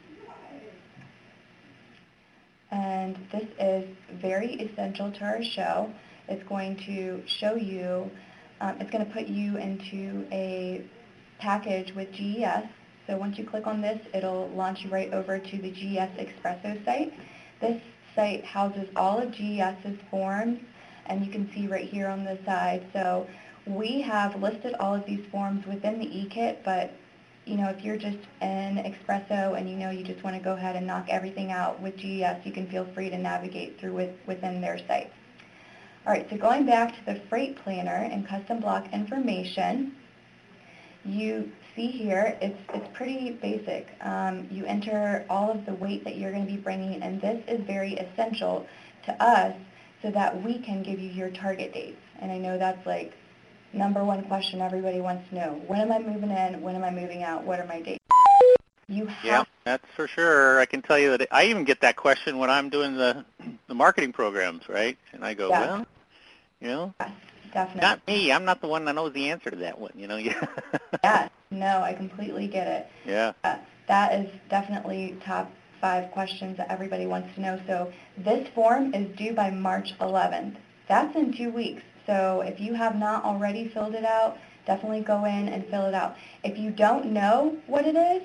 And 2.70 3.16
this 3.32 3.46
is 3.58 3.88
very 4.20 4.54
essential 4.56 5.10
to 5.10 5.24
our 5.24 5.42
show. 5.42 5.90
It's 6.28 6.46
going 6.50 6.76
to 6.86 7.22
show 7.26 7.54
you, 7.54 8.10
um, 8.60 8.76
it's 8.78 8.90
going 8.90 9.06
to 9.06 9.10
put 9.10 9.26
you 9.26 9.56
into 9.56 10.26
a 10.30 10.84
package 11.38 11.94
with 11.94 12.12
GES. 12.12 12.64
So 13.06 13.16
once 13.16 13.38
you 13.38 13.46
click 13.46 13.66
on 13.66 13.80
this, 13.80 14.00
it'll 14.12 14.50
launch 14.50 14.80
you 14.82 14.90
right 14.90 15.12
over 15.14 15.38
to 15.38 15.56
the 15.56 15.70
GES 15.70 16.10
Expresso 16.18 16.84
site. 16.84 17.14
This 17.62 17.80
site 18.14 18.44
houses 18.44 18.88
all 18.96 19.18
of 19.18 19.32
GES's 19.32 19.98
forms, 20.10 20.60
and 21.06 21.24
you 21.24 21.30
can 21.30 21.50
see 21.54 21.66
right 21.66 21.88
here 21.88 22.08
on 22.08 22.24
the 22.24 22.38
side. 22.44 22.86
So 22.92 23.26
we 23.66 24.00
have 24.02 24.40
listed 24.40 24.74
all 24.74 24.94
of 24.94 25.06
these 25.06 25.24
forms 25.30 25.66
within 25.66 25.98
the 25.98 26.06
eKit, 26.06 26.64
but 26.64 26.92
you 27.44 27.56
know, 27.56 27.68
if 27.68 27.84
you're 27.84 27.96
just 27.96 28.18
an 28.40 28.76
Expresso 28.76 29.58
and 29.58 29.68
you 29.68 29.76
know 29.76 29.90
you 29.90 30.04
just 30.04 30.22
want 30.22 30.36
to 30.36 30.42
go 30.42 30.52
ahead 30.52 30.76
and 30.76 30.86
knock 30.86 31.06
everything 31.08 31.50
out 31.50 31.80
with 31.80 31.96
GES, 31.96 32.44
you 32.44 32.52
can 32.52 32.68
feel 32.68 32.86
free 32.94 33.10
to 33.10 33.18
navigate 33.18 33.80
through 33.80 33.94
with, 33.94 34.10
within 34.26 34.60
their 34.60 34.78
site. 34.86 35.12
All 36.06 36.12
right, 36.12 36.26
so 36.30 36.36
going 36.36 36.66
back 36.66 36.94
to 36.96 37.14
the 37.14 37.20
freight 37.28 37.56
planner 37.62 38.08
and 38.10 38.26
custom 38.26 38.60
block 38.60 38.92
information, 38.92 39.94
you 41.04 41.50
see 41.74 41.88
here, 41.88 42.38
it's, 42.40 42.58
it's 42.74 42.88
pretty 42.96 43.32
basic. 43.32 43.88
Um, 44.00 44.46
you 44.50 44.64
enter 44.64 45.24
all 45.28 45.50
of 45.50 45.64
the 45.66 45.74
weight 45.74 46.04
that 46.04 46.16
you're 46.16 46.32
going 46.32 46.46
to 46.46 46.50
be 46.50 46.58
bringing, 46.58 47.02
and 47.02 47.20
this 47.20 47.42
is 47.48 47.60
very 47.66 47.94
essential 47.94 48.66
to 49.06 49.22
us 49.22 49.54
so 50.02 50.10
that 50.10 50.42
we 50.42 50.58
can 50.58 50.82
give 50.82 50.98
you 50.98 51.10
your 51.10 51.30
target 51.30 51.72
dates. 51.72 52.00
And 52.18 52.30
I 52.30 52.38
know 52.38 52.58
that's 52.58 52.84
like 52.86 53.12
number 53.72 54.04
one 54.04 54.22
question 54.24 54.60
everybody 54.60 55.00
wants 55.00 55.28
to 55.30 55.34
know. 55.36 55.62
When 55.66 55.80
am 55.80 55.92
I 55.92 55.98
moving 56.00 56.30
in? 56.30 56.60
When 56.60 56.74
am 56.74 56.84
I 56.84 56.90
moving 56.90 57.22
out? 57.22 57.44
What 57.44 57.60
are 57.60 57.66
my 57.66 57.80
dates? 57.80 57.98
You 58.88 59.06
have 59.06 59.24
yeah, 59.24 59.44
that's 59.64 59.86
for 59.94 60.06
sure. 60.06 60.58
I 60.60 60.66
can 60.66 60.82
tell 60.82 60.98
you 60.98 61.16
that 61.16 61.28
I 61.30 61.44
even 61.44 61.64
get 61.64 61.80
that 61.80 61.96
question 61.96 62.38
when 62.38 62.50
I'm 62.50 62.68
doing 62.68 62.96
the 62.96 63.24
the 63.68 63.74
marketing 63.74 64.12
programs, 64.12 64.68
right? 64.68 64.98
And 65.12 65.24
I 65.24 65.34
go, 65.34 65.48
Yeah. 65.48 65.60
well, 65.60 65.86
you 66.60 66.68
know, 66.68 66.94
yes, 67.00 67.10
definitely. 67.52 67.80
not 67.80 68.06
me. 68.06 68.32
I'm 68.32 68.44
not 68.44 68.60
the 68.60 68.66
one 68.66 68.84
that 68.84 68.94
knows 68.94 69.12
the 69.12 69.30
answer 69.30 69.50
to 69.50 69.56
that 69.56 69.78
one. 69.78 69.92
You 69.94 70.08
know, 70.08 70.16
yeah. 71.04 71.28
No, 71.50 71.82
I 71.82 71.92
completely 71.94 72.48
get 72.48 72.66
it. 72.66 72.88
yeah. 73.06 73.32
Uh, 73.44 73.56
that 73.88 74.20
is 74.20 74.30
definitely 74.48 75.16
top 75.24 75.50
five 75.82 76.10
questions 76.12 76.56
that 76.56 76.70
everybody 76.70 77.04
wants 77.06 77.34
to 77.34 77.40
know. 77.42 77.60
So 77.66 77.92
this 78.16 78.48
form 78.54 78.94
is 78.94 79.14
due 79.18 79.34
by 79.34 79.50
March 79.50 79.92
11th. 80.00 80.56
That's 80.88 81.14
in 81.16 81.36
two 81.36 81.50
weeks. 81.50 81.82
So 82.06 82.42
if 82.46 82.60
you 82.60 82.72
have 82.72 82.96
not 82.96 83.24
already 83.24 83.68
filled 83.68 83.94
it 83.94 84.04
out, 84.04 84.38
definitely 84.64 85.02
go 85.02 85.24
in 85.24 85.48
and 85.48 85.66
fill 85.66 85.86
it 85.86 85.94
out. 85.94 86.16
If 86.44 86.56
you 86.56 86.70
don't 86.70 87.06
know 87.12 87.56
what 87.66 87.84
it 87.84 87.96
is, 87.96 88.22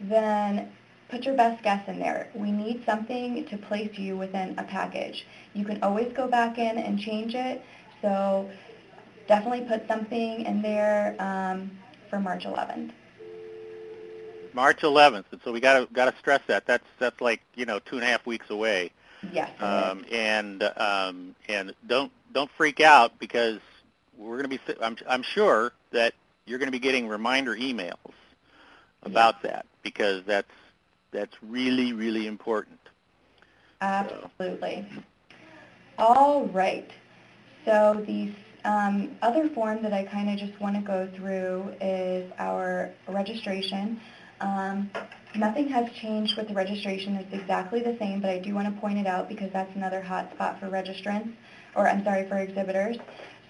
then 0.00 0.70
put 1.08 1.24
your 1.24 1.34
best 1.34 1.62
guess 1.64 1.82
in 1.88 1.98
there. 1.98 2.28
We 2.34 2.52
need 2.52 2.84
something 2.84 3.46
to 3.46 3.56
place 3.56 3.98
you 3.98 4.16
within 4.16 4.58
a 4.58 4.64
package. 4.64 5.26
You 5.54 5.64
can 5.64 5.82
always 5.82 6.12
go 6.12 6.28
back 6.28 6.58
in 6.58 6.78
and 6.78 6.98
change 6.98 7.34
it. 7.34 7.62
So 8.02 8.50
definitely 9.26 9.66
put 9.66 9.88
something 9.88 10.42
in 10.42 10.60
there 10.62 11.16
um, 11.18 11.70
for 12.10 12.20
March 12.20 12.44
11th. 12.44 12.92
March 14.58 14.80
11th, 14.80 15.26
and 15.30 15.40
so 15.44 15.52
we 15.52 15.60
got 15.60 15.78
to 15.78 15.94
got 15.94 16.12
to 16.12 16.18
stress 16.18 16.40
that. 16.48 16.66
That's 16.66 16.82
that's 16.98 17.20
like 17.20 17.40
you 17.54 17.64
know 17.64 17.78
two 17.78 17.94
and 17.94 18.02
a 18.02 18.08
half 18.08 18.26
weeks 18.26 18.50
away. 18.50 18.90
Yes. 19.32 19.52
Um, 19.60 20.04
and 20.10 20.64
um, 20.76 21.36
and 21.48 21.72
don't 21.86 22.10
don't 22.34 22.50
freak 22.56 22.80
out 22.80 23.16
because 23.20 23.60
we're 24.16 24.36
going 24.36 24.50
to 24.50 24.58
be. 24.58 24.60
I'm 24.82 24.96
I'm 25.08 25.22
sure 25.22 25.74
that 25.92 26.12
you're 26.44 26.58
going 26.58 26.66
to 26.66 26.72
be 26.72 26.80
getting 26.80 27.06
reminder 27.06 27.54
emails 27.54 28.16
about 29.04 29.42
that 29.42 29.64
because 29.84 30.24
that's 30.26 30.50
that's 31.12 31.36
really 31.40 31.92
really 31.92 32.26
important. 32.26 32.80
Absolutely. 33.80 34.88
All 35.98 36.46
right. 36.46 36.90
So 37.64 38.02
the 38.04 38.32
um, 38.64 39.16
other 39.22 39.48
form 39.50 39.82
that 39.82 39.92
I 39.92 40.02
kind 40.02 40.28
of 40.28 40.36
just 40.36 40.60
want 40.60 40.74
to 40.74 40.82
go 40.82 41.08
through 41.14 41.76
is 41.80 42.28
our 42.40 42.90
registration. 43.06 44.00
Um, 44.40 44.90
nothing 45.34 45.68
has 45.68 45.90
changed 45.92 46.36
with 46.36 46.48
the 46.48 46.54
registration. 46.54 47.16
It's 47.16 47.32
exactly 47.32 47.80
the 47.80 47.96
same, 47.98 48.20
but 48.20 48.30
I 48.30 48.38
do 48.38 48.54
want 48.54 48.72
to 48.72 48.80
point 48.80 48.98
it 48.98 49.06
out 49.06 49.28
because 49.28 49.50
that's 49.52 49.74
another 49.74 50.00
hot 50.00 50.32
spot 50.32 50.60
for 50.60 50.68
registrants, 50.68 51.32
or 51.74 51.88
I'm 51.88 52.04
sorry, 52.04 52.28
for 52.28 52.38
exhibitors. 52.38 52.96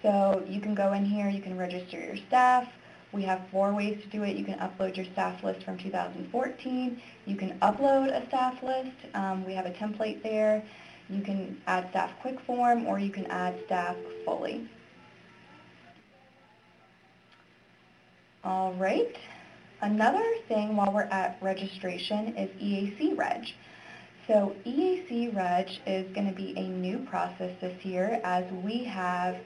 So 0.02 0.44
you 0.48 0.60
can 0.60 0.74
go 0.74 0.92
in 0.92 1.04
here, 1.04 1.28
you 1.28 1.42
can 1.42 1.56
register 1.58 1.98
your 1.98 2.16
staff. 2.28 2.68
We 3.12 3.22
have 3.22 3.40
four 3.50 3.74
ways 3.74 4.00
to 4.02 4.08
do 4.08 4.22
it. 4.22 4.36
You 4.36 4.44
can 4.44 4.58
upload 4.58 4.96
your 4.96 5.06
staff 5.06 5.42
list 5.42 5.64
from 5.64 5.78
2014. 5.78 7.00
You 7.24 7.36
can 7.36 7.58
upload 7.60 8.08
a 8.08 8.26
staff 8.28 8.62
list. 8.62 8.96
Um, 9.14 9.46
we 9.46 9.54
have 9.54 9.64
a 9.64 9.70
template 9.70 10.22
there. 10.22 10.62
You 11.08 11.22
can 11.22 11.60
add 11.66 11.88
staff 11.90 12.10
quick 12.20 12.38
form 12.40 12.86
or 12.86 12.98
you 12.98 13.10
can 13.10 13.26
add 13.26 13.58
staff 13.64 13.96
fully. 14.26 14.68
All 18.44 18.74
right. 18.74 19.16
Another 19.80 20.24
thing 20.48 20.74
while 20.74 20.92
we're 20.92 21.02
at 21.02 21.38
registration 21.40 22.36
is 22.36 22.50
EAC 22.60 23.16
Reg. 23.16 23.46
So 24.26 24.54
EAC 24.66 25.34
Reg 25.34 25.68
is 25.86 26.12
going 26.14 26.26
to 26.26 26.34
be 26.34 26.52
a 26.56 26.68
new 26.68 26.98
process 26.98 27.52
this 27.60 27.84
year 27.84 28.20
as 28.24 28.44
we 28.64 28.82
have 28.84 29.36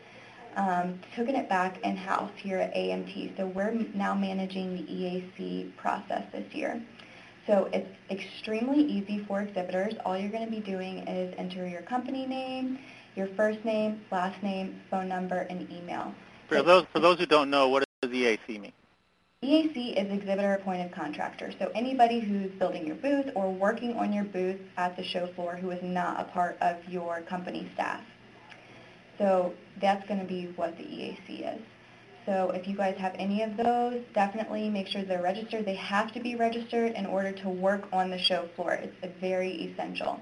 um, 0.56 0.98
taken 1.14 1.34
it 1.34 1.48
back 1.50 1.80
in-house 1.84 2.32
here 2.36 2.58
at 2.58 2.74
AMT. 2.74 3.36
So 3.36 3.46
we're 3.46 3.72
now 3.94 4.14
managing 4.14 4.74
the 4.74 4.82
EAC 4.84 5.76
process 5.76 6.24
this 6.32 6.52
year. 6.54 6.82
So 7.46 7.68
it's 7.72 7.88
extremely 8.10 8.82
easy 8.82 9.24
for 9.28 9.42
exhibitors. 9.42 9.94
All 10.04 10.16
you're 10.16 10.30
going 10.30 10.44
to 10.46 10.50
be 10.50 10.60
doing 10.60 10.98
is 11.08 11.34
enter 11.36 11.66
your 11.68 11.82
company 11.82 12.24
name, 12.24 12.78
your 13.16 13.26
first 13.36 13.64
name, 13.64 14.00
last 14.10 14.42
name, 14.42 14.80
phone 14.90 15.08
number, 15.08 15.40
and 15.50 15.70
email. 15.70 16.14
For 16.48 16.62
those 16.62 16.86
for 16.92 17.00
those 17.00 17.18
who 17.18 17.26
don't 17.26 17.50
know, 17.50 17.68
what 17.68 17.84
does 18.00 18.10
EAC 18.10 18.60
mean? 18.60 18.72
EAC 19.42 20.00
is 20.00 20.12
exhibitor 20.12 20.54
appointed 20.54 20.92
contractor. 20.92 21.52
So 21.58 21.72
anybody 21.74 22.20
who's 22.20 22.52
building 22.60 22.86
your 22.86 22.94
booth 22.94 23.26
or 23.34 23.52
working 23.52 23.96
on 23.96 24.12
your 24.12 24.22
booth 24.22 24.60
at 24.76 24.96
the 24.96 25.02
show 25.02 25.26
floor 25.34 25.56
who 25.56 25.70
is 25.70 25.82
not 25.82 26.20
a 26.20 26.30
part 26.30 26.56
of 26.60 26.76
your 26.88 27.22
company 27.22 27.68
staff. 27.74 28.02
So 29.18 29.52
that's 29.80 30.06
going 30.06 30.20
to 30.20 30.26
be 30.26 30.52
what 30.54 30.76
the 30.76 30.84
EAC 30.84 31.56
is. 31.56 31.60
So 32.24 32.52
if 32.54 32.68
you 32.68 32.76
guys 32.76 32.96
have 32.98 33.16
any 33.18 33.42
of 33.42 33.56
those, 33.56 34.00
definitely 34.14 34.70
make 34.70 34.86
sure 34.86 35.02
they're 35.02 35.24
registered. 35.24 35.64
They 35.64 35.74
have 35.74 36.12
to 36.12 36.20
be 36.20 36.36
registered 36.36 36.92
in 36.92 37.04
order 37.04 37.32
to 37.32 37.48
work 37.48 37.88
on 37.92 38.10
the 38.10 38.18
show 38.18 38.48
floor. 38.54 38.74
It's 38.74 39.20
very 39.20 39.50
essential. 39.50 40.20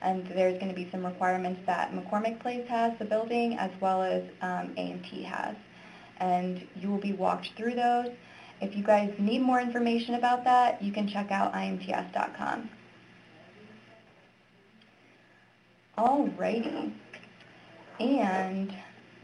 And 0.00 0.28
there's 0.28 0.60
going 0.60 0.68
to 0.68 0.76
be 0.76 0.88
some 0.92 1.04
requirements 1.04 1.60
that 1.66 1.92
McCormick 1.92 2.38
Place 2.38 2.68
has, 2.68 2.96
the 3.00 3.04
building, 3.04 3.58
as 3.58 3.72
well 3.80 4.00
as 4.00 4.22
um, 4.42 4.74
AMT 4.78 5.24
has. 5.24 5.56
And 6.18 6.68
you 6.76 6.88
will 6.88 7.00
be 7.00 7.14
walked 7.14 7.48
through 7.56 7.74
those. 7.74 8.10
If 8.60 8.76
you 8.76 8.84
guys 8.84 9.12
need 9.18 9.40
more 9.40 9.60
information 9.60 10.14
about 10.16 10.44
that, 10.44 10.82
you 10.82 10.92
can 10.92 11.08
check 11.08 11.30
out 11.30 11.54
imts.com. 11.54 12.68
Alrighty. 15.96 16.92
And 17.98 18.74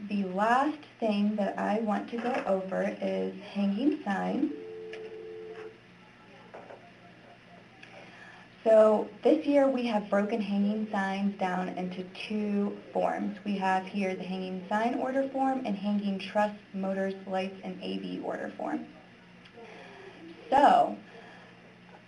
the 0.09 0.23
last 0.25 0.77
thing 0.99 1.35
that 1.35 1.57
I 1.57 1.79
want 1.79 2.09
to 2.11 2.17
go 2.17 2.43
over 2.45 2.95
is 3.01 3.33
hanging 3.53 3.99
signs. 4.03 4.51
So 8.63 9.07
this 9.23 9.45
year 9.45 9.69
we 9.69 9.85
have 9.87 10.09
broken 10.09 10.41
hanging 10.41 10.89
signs 10.91 11.39
down 11.39 11.69
into 11.69 12.03
two 12.27 12.77
forms. 12.91 13.37
We 13.45 13.57
have 13.57 13.85
here 13.85 14.13
the 14.13 14.23
hanging 14.23 14.65
sign 14.67 14.95
order 14.95 15.29
form 15.29 15.65
and 15.65 15.75
hanging 15.75 16.19
truss, 16.19 16.51
motors, 16.73 17.13
lights, 17.27 17.55
and 17.63 17.81
AV 17.81 18.25
order 18.25 18.51
form. 18.57 18.85
So 20.49 20.95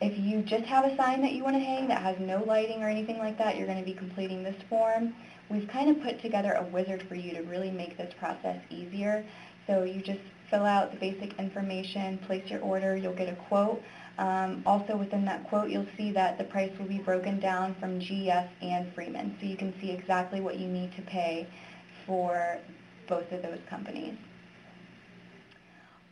if 0.02 0.17
you 0.17 0.41
just 0.41 0.65
have 0.65 0.86
a 0.86 0.95
sign 0.95 1.21
that 1.21 1.34
you 1.34 1.43
want 1.43 1.56
to 1.56 1.60
hang 1.60 1.88
that 1.89 2.02
has 2.02 2.17
no 2.19 2.43
lighting 2.45 2.82
or 2.84 2.89
anything 2.89 3.17
like 3.17 3.38
that, 3.38 3.58
you're 3.58 3.67
going 3.67 3.80
to 3.80 3.86
be 3.86 3.93
completing 3.93 4.43
this 4.43 4.56
form. 4.69 5.13
We've 5.49 5.67
kind 5.67 5.89
of 5.89 6.02
put 6.04 6.21
together 6.21 6.54
a 6.54 6.63
wizard 6.63 7.04
for 7.10 7.15
you 7.15 7.34
to 7.34 7.41
really 7.41 7.71
make 7.71 7.97
this 7.97 8.13
process 8.19 8.62
easier. 8.69 9.25
So 9.67 9.84
you 9.84 10.02
just 10.02 10.21
fill 10.49 10.65
out 10.65 10.91
the 10.91 10.97
basic 10.97 11.38
information, 11.38 12.17
place 12.19 12.49
your 12.49 12.62
order, 12.62 12.95
you'll 12.95 13.13
get 13.13 13.30
a 13.30 13.36
quote. 13.36 13.82
Um, 14.17 14.63
also 14.65 14.97
within 14.97 15.25
that 15.25 15.47
quote, 15.47 15.69
you'll 15.69 15.88
see 15.97 16.12
that 16.12 16.38
the 16.38 16.43
price 16.43 16.71
will 16.78 16.88
be 16.88 16.97
broken 16.99 17.39
down 17.39 17.75
from 17.80 17.99
GES 17.99 18.47
and 18.62 18.93
Freeman. 18.93 19.38
So 19.39 19.47
you 19.47 19.58
can 19.58 19.73
see 19.82 19.91
exactly 19.91 20.41
what 20.41 20.60
you 20.60 20.67
need 20.67 20.95
to 20.95 21.02
pay 21.04 21.47
for 22.06 22.58
both 23.08 23.32
of 23.32 23.41
those 23.41 23.60
companies. 23.69 24.15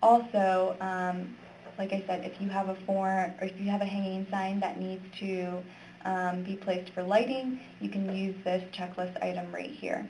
Also, 0.01 0.77
um, 0.79 1.35
like 1.77 1.93
I 1.93 2.03
said, 2.07 2.25
if 2.25 2.41
you 2.41 2.49
have 2.49 2.69
a 2.69 2.75
form 2.85 3.33
or 3.39 3.47
if 3.47 3.59
you 3.59 3.69
have 3.69 3.81
a 3.81 3.85
hanging 3.85 4.25
sign 4.31 4.59
that 4.59 4.79
needs 4.79 5.03
to 5.19 5.61
um, 6.05 6.43
be 6.43 6.55
placed 6.55 6.91
for 6.93 7.03
lighting, 7.03 7.59
you 7.79 7.89
can 7.89 8.13
use 8.15 8.35
this 8.43 8.63
checklist 8.73 9.21
item 9.23 9.53
right 9.53 9.69
here. 9.69 10.07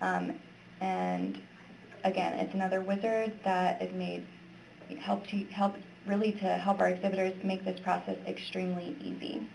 Um, 0.00 0.38
and 0.80 1.40
again, 2.04 2.34
it's 2.34 2.54
another 2.54 2.82
wizard 2.82 3.32
that 3.44 3.80
is 3.80 3.92
made 3.94 4.26
help 5.00 5.26
to 5.26 5.44
help 5.46 5.74
really 6.06 6.32
to 6.32 6.46
help 6.58 6.80
our 6.80 6.88
exhibitors 6.88 7.34
make 7.42 7.64
this 7.64 7.80
process 7.80 8.16
extremely 8.26 8.96
easy. 9.00 9.48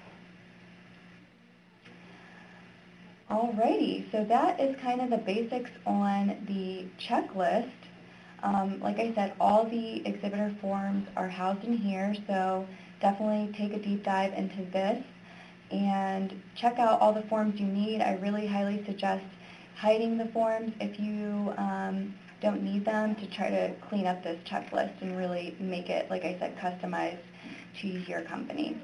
Alrighty, 3.30 4.12
so 4.12 4.26
that 4.26 4.60
is 4.60 4.76
kind 4.82 5.00
of 5.00 5.10
the 5.10 5.18
basics 5.18 5.70
on 5.86 6.46
the 6.48 6.86
checklist. 7.08 7.72
Um, 8.44 8.80
like 8.82 8.98
I 8.98 9.14
said, 9.14 9.34
all 9.40 9.66
the 9.66 10.06
exhibitor 10.06 10.56
forms 10.62 11.08
are 11.16 11.28
housed 11.28 11.64
in 11.64 11.78
here, 11.78 12.16
so 12.28 12.66
definitely 13.00 13.54
take 13.58 13.74
a 13.74 13.80
deep 13.80 14.04
dive 14.04 14.34
into 14.34 14.64
this 14.72 15.04
and 15.72 16.34
check 16.56 16.80
out 16.80 17.00
all 17.00 17.14
the 17.14 17.22
forms 17.24 17.60
you 17.60 17.68
need. 17.68 18.02
I 18.02 18.14
really 18.16 18.48
highly 18.48 18.84
suggest 18.86 19.24
hiding 19.76 20.18
the 20.18 20.26
forms 20.28 20.74
if 20.80 21.00
you 21.00 21.54
um, 21.58 22.14
don't 22.42 22.64
need 22.64 22.84
them 22.84 23.16
to 23.16 23.28
try 23.28 23.50
to 23.50 23.74
clean 23.90 24.08
up 24.08 24.24
this 24.24 24.40
checklist 24.48 25.02
and 25.02 25.18
really 25.18 25.56
make 25.60 25.90
it, 25.90 26.10
like 26.10 26.24
I 26.24 26.38
said, 26.40 26.58
customized 26.58 27.20
to 27.82 27.88
your 27.88 28.22
company. 28.24 28.82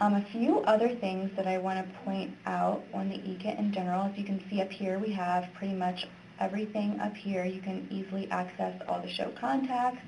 Um, 0.00 0.14
a 0.14 0.24
few 0.32 0.60
other 0.60 0.94
things 0.96 1.30
that 1.36 1.46
I 1.46 1.58
want 1.58 1.78
to 1.78 1.98
point 2.00 2.34
out 2.44 2.82
on 2.92 3.08
the 3.08 3.16
eKit 3.16 3.58
in 3.58 3.72
general, 3.72 4.04
as 4.04 4.18
you 4.18 4.24
can 4.24 4.42
see 4.50 4.60
up 4.60 4.70
here, 4.70 4.98
we 4.98 5.12
have 5.12 5.46
pretty 5.54 5.74
much 5.74 6.06
everything 6.42 6.98
up 7.00 7.16
here. 7.16 7.44
You 7.44 7.60
can 7.60 7.86
easily 7.90 8.28
access 8.30 8.74
all 8.88 9.00
the 9.00 9.08
show 9.08 9.32
contacts. 9.38 10.02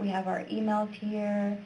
We 0.00 0.08
have 0.08 0.26
our 0.26 0.42
emails 0.44 0.92
here. 0.92 1.56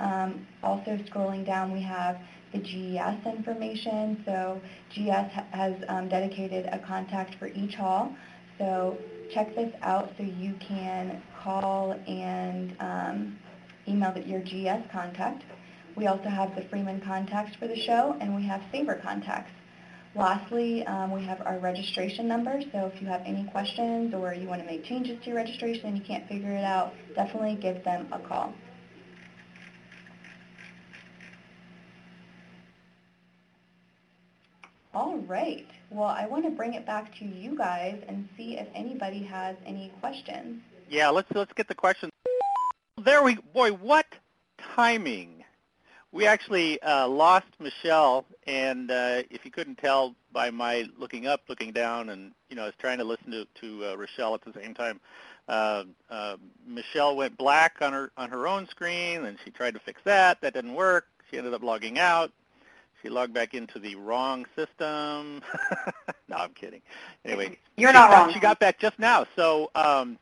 Um, 0.00 0.46
also 0.62 0.98
scrolling 1.08 1.46
down, 1.46 1.72
we 1.72 1.82
have 1.82 2.18
the 2.52 2.58
GES 2.58 3.24
information. 3.24 4.22
So 4.26 4.60
GES 4.90 5.30
ha 5.32 5.44
has 5.52 5.74
um, 5.88 6.08
dedicated 6.08 6.66
a 6.66 6.78
contact 6.80 7.36
for 7.36 7.48
each 7.48 7.74
hall. 7.74 8.14
So 8.58 8.98
check 9.32 9.54
this 9.54 9.72
out 9.82 10.10
so 10.16 10.24
you 10.24 10.54
can 10.60 11.22
call 11.42 11.92
and 12.06 12.76
um, 12.80 13.38
email 13.86 14.16
your 14.18 14.40
GES 14.40 14.82
contact. 14.90 15.44
We 15.96 16.06
also 16.06 16.28
have 16.28 16.54
the 16.54 16.62
Freeman 16.62 17.00
contacts 17.00 17.56
for 17.56 17.66
the 17.66 17.76
show, 17.76 18.16
and 18.20 18.34
we 18.34 18.44
have 18.44 18.62
Sabre 18.70 19.00
contacts. 19.02 19.50
Lastly, 20.18 20.84
um, 20.84 21.12
we 21.12 21.22
have 21.22 21.40
our 21.46 21.60
registration 21.60 22.26
number, 22.26 22.60
so 22.72 22.90
if 22.92 23.00
you 23.00 23.06
have 23.06 23.22
any 23.24 23.44
questions 23.52 24.12
or 24.12 24.34
you 24.34 24.48
want 24.48 24.60
to 24.60 24.66
make 24.66 24.84
changes 24.84 25.16
to 25.22 25.28
your 25.28 25.36
registration 25.36 25.86
and 25.86 25.96
you 25.96 26.02
can't 26.02 26.26
figure 26.26 26.50
it 26.50 26.64
out, 26.64 26.92
definitely 27.14 27.54
give 27.54 27.84
them 27.84 28.08
a 28.10 28.18
call. 28.18 28.52
All 34.92 35.18
right. 35.18 35.68
Well, 35.90 36.08
I 36.08 36.26
want 36.26 36.44
to 36.46 36.50
bring 36.50 36.74
it 36.74 36.84
back 36.84 37.16
to 37.20 37.24
you 37.24 37.56
guys 37.56 38.02
and 38.08 38.28
see 38.36 38.58
if 38.58 38.66
anybody 38.74 39.22
has 39.22 39.54
any 39.64 39.92
questions. 40.00 40.60
Yeah, 40.90 41.10
let's 41.10 41.28
let's 41.32 41.52
get 41.52 41.68
the 41.68 41.76
questions. 41.76 42.10
There 43.04 43.22
we 43.22 43.36
boy, 43.36 43.70
what 43.70 44.06
timing! 44.74 45.44
We 46.10 46.26
actually 46.26 46.82
uh, 46.82 47.06
lost 47.06 47.46
Michelle 47.60 48.24
and 48.48 48.90
uh, 48.90 49.22
if 49.30 49.44
you 49.44 49.50
couldn't 49.50 49.76
tell 49.76 50.14
by 50.32 50.50
my 50.50 50.88
looking 50.96 51.26
up, 51.26 51.42
looking 51.48 51.70
down, 51.70 52.08
and 52.08 52.32
you 52.48 52.56
know, 52.56 52.62
I 52.62 52.66
was 52.66 52.74
trying 52.78 52.96
to 52.96 53.04
listen 53.04 53.30
to, 53.30 53.46
to 53.60 53.84
uh, 53.84 53.96
Rachelle 53.96 54.34
at 54.34 54.40
the 54.42 54.58
same 54.58 54.72
time. 54.72 55.00
Uh, 55.48 55.84
uh, 56.08 56.36
Michelle 56.66 57.14
went 57.14 57.36
black 57.36 57.76
on 57.82 57.92
her 57.92 58.10
on 58.16 58.30
her 58.30 58.48
own 58.48 58.66
screen, 58.66 59.26
and 59.26 59.36
she 59.44 59.50
tried 59.50 59.74
to 59.74 59.80
fix 59.80 60.00
that. 60.04 60.40
That 60.40 60.54
didn't 60.54 60.74
work. 60.74 61.08
She 61.30 61.36
ended 61.36 61.52
up 61.52 61.62
logging 61.62 61.98
out. 61.98 62.32
She 63.02 63.10
logged 63.10 63.34
back 63.34 63.52
into 63.52 63.78
the 63.78 63.94
wrong 63.96 64.46
system. 64.56 65.42
no, 66.28 66.36
I'm 66.36 66.54
kidding. 66.54 66.80
Anyway, 67.26 67.58
You're 67.76 67.92
not 67.92 68.10
wrong. 68.10 68.32
She 68.32 68.40
got 68.40 68.58
back 68.58 68.80
just 68.80 68.98
now. 68.98 69.26
So, 69.36 69.70
um, 69.74 70.18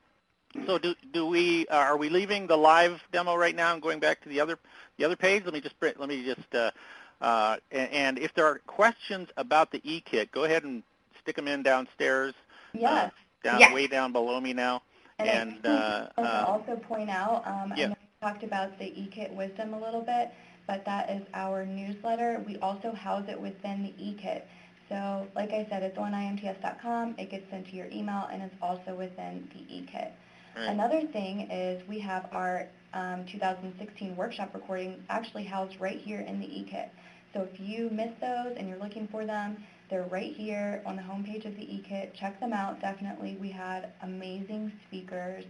so 0.66 0.78
do 0.78 0.96
do 1.12 1.26
we? 1.26 1.68
Uh, 1.68 1.76
are 1.76 1.96
we 1.96 2.08
leaving 2.08 2.48
the 2.48 2.56
live 2.58 3.00
demo 3.12 3.36
right 3.36 3.54
now 3.54 3.72
and 3.72 3.80
going 3.80 4.00
back 4.00 4.20
to 4.22 4.28
the 4.28 4.40
other 4.40 4.58
the 4.98 5.04
other 5.04 5.16
page? 5.16 5.44
Let 5.44 5.54
me 5.54 5.60
just 5.60 5.76
let 5.80 6.08
me 6.08 6.24
just. 6.24 6.72
Uh, 7.20 7.56
uh, 7.72 7.76
and 7.76 8.18
if 8.18 8.34
there 8.34 8.46
are 8.46 8.60
questions 8.66 9.28
about 9.36 9.70
the 9.72 9.80
e-kit, 9.84 10.30
go 10.32 10.44
ahead 10.44 10.64
and 10.64 10.82
stick 11.22 11.36
them 11.36 11.48
in 11.48 11.62
downstairs. 11.62 12.34
Yes. 12.72 13.12
Down 13.42 13.60
Yes. 13.60 13.72
way 13.72 13.86
down 13.86 14.12
below 14.12 14.40
me 14.40 14.52
now. 14.52 14.82
And 15.18 15.28
I 15.28 15.32
And 15.32 15.66
uh, 15.66 16.08
I 16.18 16.22
uh, 16.22 16.44
also 16.46 16.76
point 16.76 17.08
out, 17.08 17.46
um, 17.46 17.72
I 17.72 17.76
yeah. 17.76 17.86
know 17.88 17.96
we 18.00 18.26
talked 18.28 18.42
about 18.42 18.78
the 18.78 18.84
eKit 18.84 19.34
Wisdom 19.34 19.72
a 19.72 19.80
little 19.80 20.02
bit, 20.02 20.32
but 20.66 20.84
that 20.84 21.10
is 21.10 21.22
our 21.32 21.64
newsletter. 21.64 22.42
We 22.46 22.58
also 22.58 22.92
house 22.92 23.24
it 23.28 23.40
within 23.40 23.82
the 23.82 23.94
e-kit. 24.04 24.46
So 24.88 25.26
like 25.34 25.50
I 25.50 25.66
said, 25.68 25.82
it's 25.82 25.98
on 25.98 26.12
imts.com, 26.12 27.16
it 27.18 27.30
gets 27.30 27.48
sent 27.50 27.66
to 27.68 27.76
your 27.76 27.86
email, 27.86 28.28
and 28.30 28.42
it's 28.42 28.54
also 28.62 28.94
within 28.94 29.48
the 29.52 29.60
eKit. 29.74 30.12
right. 30.56 30.68
Another 30.68 31.02
thing 31.08 31.50
is 31.50 31.86
we 31.88 31.98
have 32.00 32.28
our 32.32 32.68
um, 32.94 33.24
2016 33.26 34.14
workshop 34.16 34.50
recording 34.54 35.02
actually 35.10 35.44
housed 35.44 35.80
right 35.80 35.98
here 35.98 36.20
in 36.20 36.40
the 36.40 36.46
eKit. 36.46 36.88
So 37.36 37.46
if 37.52 37.60
you 37.60 37.90
miss 37.90 38.12
those 38.18 38.54
and 38.56 38.66
you're 38.66 38.78
looking 38.78 39.06
for 39.08 39.26
them, 39.26 39.58
they're 39.90 40.06
right 40.10 40.34
here 40.34 40.80
on 40.86 40.96
the 40.96 41.02
homepage 41.02 41.44
of 41.44 41.54
the 41.54 41.64
eKit. 41.64 42.14
Check 42.14 42.40
them 42.40 42.54
out, 42.54 42.80
definitely. 42.80 43.36
We 43.38 43.50
had 43.50 43.92
amazing 44.00 44.72
speakers 44.88 45.44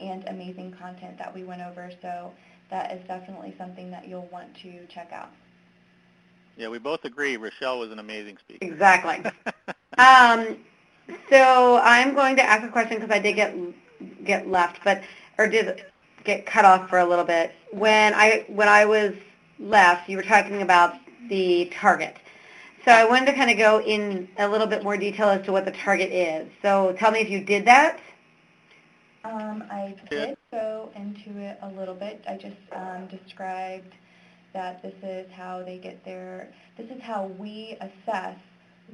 and 0.00 0.24
amazing 0.26 0.72
content 0.72 1.16
that 1.18 1.32
we 1.32 1.44
went 1.44 1.62
over, 1.62 1.92
so 2.02 2.32
that 2.70 2.90
is 2.90 3.06
definitely 3.06 3.54
something 3.56 3.88
that 3.92 4.08
you'll 4.08 4.28
want 4.32 4.52
to 4.62 4.84
check 4.88 5.12
out. 5.12 5.30
yeah, 6.56 6.66
we 6.66 6.80
both 6.80 7.04
agree. 7.04 7.36
Rachelle 7.36 7.78
was 7.78 7.92
an 7.92 8.00
amazing 8.00 8.36
speaker. 8.38 8.66
Exactly. 8.66 9.30
Um, 9.96 10.58
so 11.28 11.80
I'm 11.82 12.14
going 12.14 12.36
to 12.36 12.42
ask 12.42 12.62
a 12.62 12.68
question 12.68 12.98
because 13.00 13.10
I 13.10 13.18
did 13.18 13.34
get 13.34 13.56
get 14.24 14.46
left, 14.46 14.78
but 14.84 15.02
or 15.36 15.48
did 15.48 15.82
get 16.22 16.46
cut 16.46 16.64
off 16.64 16.88
for 16.88 17.00
a 17.00 17.04
little 17.04 17.24
bit. 17.24 17.52
When 17.72 18.14
I 18.14 18.44
when 18.46 18.68
I 18.68 18.84
was 18.84 19.14
left, 19.58 20.08
you 20.08 20.16
were 20.16 20.22
talking 20.22 20.62
about 20.62 20.94
the 21.28 21.70
target. 21.72 22.16
So 22.84 22.92
I 22.92 23.04
wanted 23.04 23.26
to 23.26 23.32
kind 23.32 23.50
of 23.50 23.58
go 23.58 23.82
in 23.82 24.28
a 24.38 24.48
little 24.48 24.66
bit 24.66 24.82
more 24.82 24.96
detail 24.96 25.28
as 25.28 25.44
to 25.46 25.52
what 25.52 25.64
the 25.64 25.72
target 25.72 26.10
is. 26.12 26.48
So 26.62 26.94
tell 26.98 27.10
me 27.10 27.20
if 27.20 27.28
you 27.28 27.44
did 27.44 27.64
that. 27.66 28.00
Um, 29.24 29.64
I 29.70 29.94
did 30.08 30.36
go 30.52 30.90
into 30.94 31.38
it 31.38 31.58
a 31.62 31.68
little 31.68 31.94
bit. 31.94 32.24
I 32.26 32.36
just 32.36 32.56
um, 32.72 33.08
described 33.08 33.94
that 34.54 34.80
this 34.82 34.94
is 35.02 35.30
how 35.32 35.62
they 35.62 35.76
get 35.78 36.02
their, 36.04 36.48
this 36.76 36.86
is 36.90 37.02
how 37.02 37.26
we 37.38 37.76
assess 37.80 38.38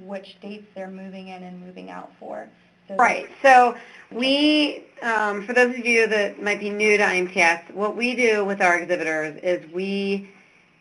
which 0.01 0.41
dates 0.41 0.67
they're 0.75 0.91
moving 0.91 1.29
in 1.29 1.43
and 1.45 1.61
moving 1.61 1.91
out 1.91 2.11
for. 2.19 2.49
So 2.89 2.97
Right. 2.97 3.29
So 3.43 3.77
we, 4.11 4.85
um, 5.03 5.47
for 5.47 5.53
those 5.53 5.79
of 5.79 5.87
you 5.87 6.07
that 6.09 6.43
might 6.43 6.61
be 6.61 6.71
new 6.71 6.99
to 6.99 7.03
IMTS, 7.05 7.73
what 7.73 7.97
we 7.97 8.15
do 8.15 8.45
with 8.45 8.61
our 8.61 8.79
exhibitors 8.79 9.39
is 9.43 9.71
we 9.73 10.29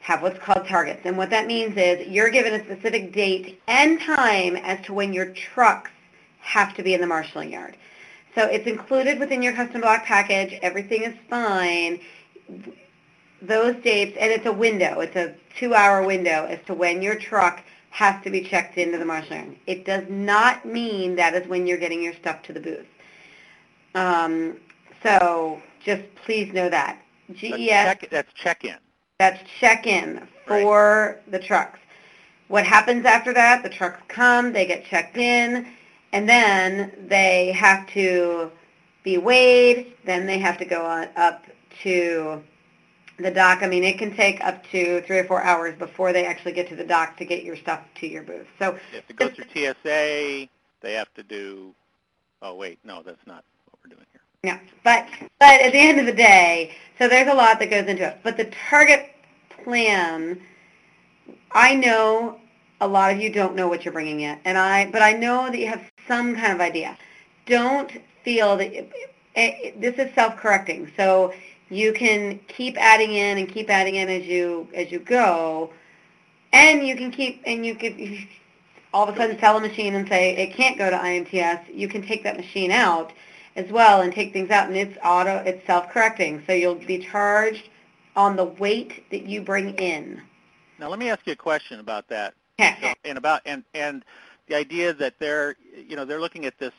have 0.03 0.21
what's 0.21 0.37
called 0.37 0.67
targets. 0.67 0.99
And 1.05 1.17
what 1.17 1.29
that 1.29 1.47
means 1.47 1.77
is 1.77 2.05
you're 2.09 2.29
given 2.29 2.53
a 2.53 2.63
specific 2.65 3.13
date 3.13 3.61
and 3.69 4.01
time 4.01 4.57
as 4.57 4.85
to 4.85 4.93
when 4.93 5.13
your 5.13 5.27
trucks 5.27 5.91
have 6.41 6.75
to 6.75 6.83
be 6.83 6.93
in 6.93 6.99
the 6.99 7.07
marshaling 7.07 7.53
yard. 7.53 7.77
So 8.35 8.43
it's 8.43 8.67
included 8.67 9.17
within 9.17 9.41
your 9.41 9.53
custom 9.53 9.79
block 9.79 10.03
package. 10.03 10.59
Everything 10.61 11.03
is 11.03 11.15
fine. 11.29 12.01
Those 13.41 13.75
dates, 13.81 14.17
and 14.19 14.29
it's 14.29 14.45
a 14.45 14.51
window. 14.51 14.99
It's 14.99 15.15
a 15.15 15.35
two-hour 15.57 16.05
window 16.05 16.47
as 16.47 16.59
to 16.65 16.73
when 16.73 17.01
your 17.01 17.15
truck 17.15 17.63
has 17.91 18.21
to 18.25 18.29
be 18.29 18.41
checked 18.41 18.77
into 18.77 18.97
the 18.97 19.05
marshaling 19.05 19.45
yard. 19.45 19.57
It 19.67 19.85
does 19.85 20.03
not 20.09 20.65
mean 20.65 21.15
that 21.15 21.33
is 21.33 21.47
when 21.47 21.65
you're 21.65 21.77
getting 21.77 22.03
your 22.03 22.13
stuff 22.15 22.43
to 22.43 22.51
the 22.51 22.59
booth. 22.59 22.87
Um, 23.95 24.57
so 25.01 25.61
just 25.81 26.03
please 26.25 26.51
know 26.51 26.69
that. 26.69 26.99
That's 27.29 27.39
GES 27.39 27.67
check, 27.69 28.09
that's 28.11 28.33
check-in. 28.33 28.75
That's 29.19 29.41
check-in 29.60 30.28
for 30.47 31.19
the 31.28 31.39
trucks. 31.39 31.80
What 32.47 32.65
happens 32.65 33.06
after 33.06 33.34
that? 33.34 33.63
The 33.63 33.69
trucks 33.69 34.02
come, 34.08 34.52
they 34.52 34.65
get 34.65 34.86
checked 34.86 35.17
in, 35.17 35.67
and 36.12 36.28
then 36.28 36.91
they 37.08 37.52
have 37.54 37.88
to 37.91 38.52
be 39.04 39.17
weighed. 39.17 39.93
Then 40.06 40.26
they 40.26 40.39
have 40.39 40.58
to 40.58 40.65
go 40.65 40.86
on 40.86 41.08
up 41.15 41.45
to 41.84 42.43
the 43.17 43.32
dock. 43.32 43.63
I 43.63 43.67
mean, 43.67 43.84
it 43.84 43.97
can 43.97 44.15
take 44.15 44.43
up 44.43 44.63
to 44.71 45.02
three 45.04 45.19
or 45.19 45.23
four 45.23 45.41
hours 45.41 45.78
before 45.78 46.12
they 46.12 46.26
actually 46.26 46.52
get 46.52 46.67
to 46.69 46.76
the 46.76 46.84
dock 46.84 47.17
to 47.17 47.26
get 47.26 47.43
your 47.43 47.56
stuff 47.56 47.82
to 48.02 48.08
your 48.08 48.23
booth. 48.23 48.47
So 48.60 48.78
They 48.91 48.97
have 48.97 49.08
to 49.08 49.13
go 49.13 49.30
through 49.30 49.45
TSA. 49.54 50.49
They 50.82 50.93
have 50.93 51.13
to 51.13 51.23
do. 51.23 51.73
Oh 52.41 52.56
wait, 52.56 52.80
no, 52.84 53.02
that's 53.04 53.26
not 53.26 53.45
what 53.69 53.80
we're 53.84 53.95
doing 53.95 54.06
here. 54.12 54.21
Yeah, 54.43 54.60
but 54.84 55.08
but 55.39 55.62
at 55.62 55.71
the 55.71 55.79
end 55.79 56.01
of 56.01 56.06
the 56.06 56.13
day, 56.13 56.75
so 56.99 57.08
there's 57.08 57.29
a 57.29 57.34
lot 57.34 57.60
that 57.60 57.69
goes 57.69 57.88
into 57.88 58.06
it. 58.08 58.19
But 58.23 58.36
the 58.36 58.51
target 58.69 59.10
plan, 59.63 60.41
I 61.53 61.75
know 61.75 62.41
a 62.82 62.88
lot 62.88 63.13
of 63.13 63.21
you 63.21 63.32
don't 63.32 63.56
know 63.56 63.69
what 63.69 63.86
you're 63.86 63.93
bringing 63.93 64.19
in, 64.19 64.38
and 64.43 64.58
I 64.58 64.91
but 64.91 65.01
I 65.01 65.13
know 65.13 65.49
that 65.49 65.58
you 65.58 65.67
have 65.67 65.89
some 66.10 66.36
kind 66.36 66.51
of 66.51 66.60
idea. 66.60 66.97
Don't 67.45 67.89
feel 68.25 68.58
that 68.58 68.73
it, 68.73 68.91
it, 69.34 69.79
this 69.79 69.95
is 69.95 70.13
self-correcting, 70.13 70.91
so 70.97 71.34
you 71.69 71.93
can 71.93 72.38
keep 72.49 72.75
adding 72.77 73.13
in 73.13 73.38
and 73.38 73.47
keep 73.47 73.69
adding 73.69 73.95
in 73.95 74.10
as 74.10 74.25
you 74.25 74.67
as 74.73 74.91
you 74.91 74.99
go, 74.99 75.71
and 76.51 76.86
you 76.86 76.97
can 76.97 77.12
keep 77.12 77.41
and 77.45 77.65
you 77.65 77.75
can 77.75 78.27
all 78.93 79.08
of 79.08 79.15
a 79.15 79.17
sudden 79.17 79.39
sell 79.39 79.56
a 79.56 79.62
machine 79.62 79.95
and 79.95 80.06
say 80.10 80.36
it 80.36 80.53
can't 80.53 80.77
go 80.77 80.89
to 80.89 80.97
IMTS. 80.97 81.73
You 81.73 81.88
can 81.88 82.01
take 82.01 82.23
that 82.23 82.36
machine 82.36 82.71
out 82.71 83.13
as 83.55 83.69
well 83.71 84.01
and 84.01 84.13
take 84.13 84.33
things 84.33 84.49
out 84.49 84.67
and 84.67 84.75
it's 84.77 84.97
auto 85.03 85.37
it's 85.45 85.65
self-correcting 85.67 86.43
so 86.47 86.53
you'll 86.53 86.75
be 86.75 86.99
charged 86.99 87.69
on 88.15 88.35
the 88.35 88.45
weight 88.45 89.09
that 89.11 89.25
you 89.25 89.41
bring 89.41 89.73
in 89.75 90.21
Now 90.79 90.89
let 90.89 90.99
me 90.99 91.09
ask 91.09 91.25
you 91.25 91.33
a 91.33 91.35
question 91.35 91.79
about 91.79 92.07
that. 92.09 92.33
So, 92.59 92.93
and 93.05 93.17
about 93.17 93.41
and 93.45 93.63
and 93.73 94.03
the 94.47 94.55
idea 94.55 94.93
that 94.93 95.15
they're 95.19 95.55
you 95.75 95.95
know 95.95 96.05
they're 96.05 96.19
looking 96.21 96.45
at 96.45 96.57
this 96.59 96.73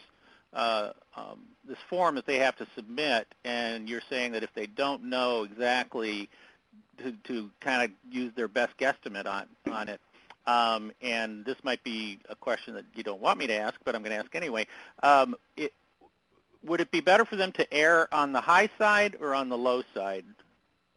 uh, 0.53 0.91
um, 1.17 1.41
this 1.67 1.79
form 1.89 2.15
that 2.15 2.27
they 2.27 2.39
have 2.39 2.57
to 2.57 2.67
submit, 2.77 3.27
and 3.45 3.89
you're 3.89 4.03
saying 4.09 4.33
that 4.33 4.43
if 4.43 4.51
they 4.55 4.67
don't 4.67 5.03
know 5.03 5.43
exactly 5.43 6.29
to, 6.99 7.13
to 7.25 7.51
kind 7.61 7.83
of 7.83 7.91
use 8.11 8.33
their 8.37 8.49
best 8.49 8.77
guesstimate 8.79 9.27
on 9.27 9.47
on 9.73 9.89
it, 9.89 10.01
um, 10.47 10.93
and 11.03 11.45
this 11.45 11.57
might 11.65 11.83
be 11.83 12.19
a 12.29 12.37
question 12.37 12.75
that 12.75 12.85
you 12.95 13.03
don't 13.03 13.21
want 13.21 13.39
me 13.39 13.47
to 13.47 13.55
ask, 13.55 13.75
but 13.85 13.95
I'm 13.95 14.03
going 14.03 14.13
to 14.13 14.19
ask 14.19 14.35
anyway. 14.35 14.67
Um, 15.03 15.35
it, 15.57 15.73
would 16.65 16.81
it 16.81 16.91
be 16.91 17.01
better 17.01 17.25
for 17.25 17.37
them 17.37 17.53
to 17.53 17.73
err 17.73 18.13
on 18.13 18.33
the 18.33 18.41
high 18.41 18.69
side 18.79 19.17
or 19.21 19.35
on 19.35 19.49
the 19.49 19.57
low 19.59 19.83
side? 19.95 20.25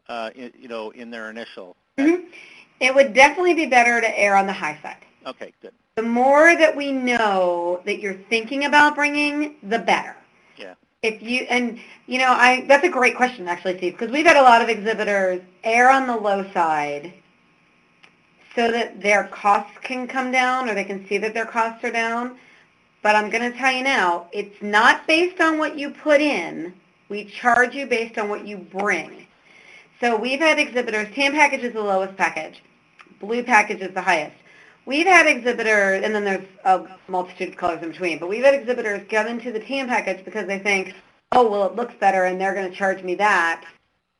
Uh, 0.08 0.30
in, 0.34 0.50
you 0.58 0.68
know, 0.68 0.88
in 0.90 1.10
their 1.10 1.28
initial. 1.28 1.76
Mhm. 1.98 2.24
it 2.80 2.94
would 2.94 3.12
definitely 3.12 3.52
be 3.54 3.66
better 3.66 4.00
to 4.00 4.18
err 4.18 4.34
on 4.36 4.46
the 4.46 4.52
high 4.52 4.78
side 4.82 5.04
Okay, 5.26 5.52
good. 5.60 5.72
the 5.96 6.02
more 6.02 6.56
that 6.56 6.74
we 6.74 6.92
know 6.92 7.82
that 7.84 7.98
you're 8.00 8.14
thinking 8.30 8.64
about 8.64 8.94
bringing 8.94 9.56
the 9.64 9.78
better 9.80 10.16
Yeah. 10.56 10.74
if 11.02 11.20
you 11.22 11.40
and 11.50 11.78
you 12.06 12.18
know 12.18 12.30
i 12.32 12.64
that's 12.68 12.84
a 12.84 12.88
great 12.88 13.16
question 13.16 13.48
actually 13.48 13.76
steve 13.78 13.92
because 13.98 14.10
we've 14.10 14.24
had 14.24 14.36
a 14.36 14.42
lot 14.42 14.62
of 14.62 14.68
exhibitors 14.70 15.42
err 15.64 15.90
on 15.90 16.06
the 16.06 16.16
low 16.16 16.48
side 16.52 17.12
so 18.54 18.70
that 18.70 19.00
their 19.02 19.24
costs 19.24 19.76
can 19.82 20.06
come 20.06 20.30
down 20.30 20.70
or 20.70 20.74
they 20.74 20.84
can 20.84 21.06
see 21.08 21.18
that 21.18 21.34
their 21.34 21.46
costs 21.46 21.82
are 21.84 21.90
down 21.92 22.38
but 23.08 23.16
i'm 23.16 23.30
going 23.30 23.50
to 23.50 23.56
tell 23.56 23.72
you 23.72 23.82
now 23.82 24.26
it's 24.32 24.60
not 24.60 25.06
based 25.06 25.40
on 25.40 25.56
what 25.56 25.78
you 25.78 25.88
put 25.88 26.20
in 26.20 26.74
we 27.08 27.24
charge 27.24 27.74
you 27.74 27.86
based 27.86 28.18
on 28.18 28.28
what 28.28 28.46
you 28.46 28.58
bring 28.58 29.26
so 29.98 30.14
we've 30.14 30.40
had 30.40 30.58
exhibitors 30.58 31.08
tan 31.14 31.32
package 31.32 31.64
is 31.64 31.72
the 31.72 31.82
lowest 31.82 32.14
package 32.18 32.62
blue 33.18 33.42
package 33.42 33.80
is 33.80 33.94
the 33.94 34.02
highest 34.02 34.36
We've 34.84 35.06
had 35.06 35.26
exhibitors, 35.26 36.02
and 36.02 36.14
then 36.14 36.24
there's 36.24 36.46
a 36.64 36.86
multitude 37.08 37.50
of 37.50 37.56
colors 37.58 37.82
in 37.82 37.90
between, 37.90 38.18
but 38.18 38.26
we've 38.30 38.42
had 38.42 38.54
exhibitors 38.54 39.06
get 39.10 39.26
into 39.26 39.52
the 39.52 39.60
tan 39.60 39.86
package 39.86 40.24
because 40.24 40.46
they 40.46 40.58
think, 40.58 40.94
oh, 41.32 41.46
well, 41.46 41.66
it 41.66 41.76
looks 41.76 41.92
better, 42.00 42.24
and 42.24 42.40
they're 42.40 42.54
going 42.54 42.70
to 42.70 42.74
charge 42.74 43.02
me 43.02 43.14
that. 43.16 43.66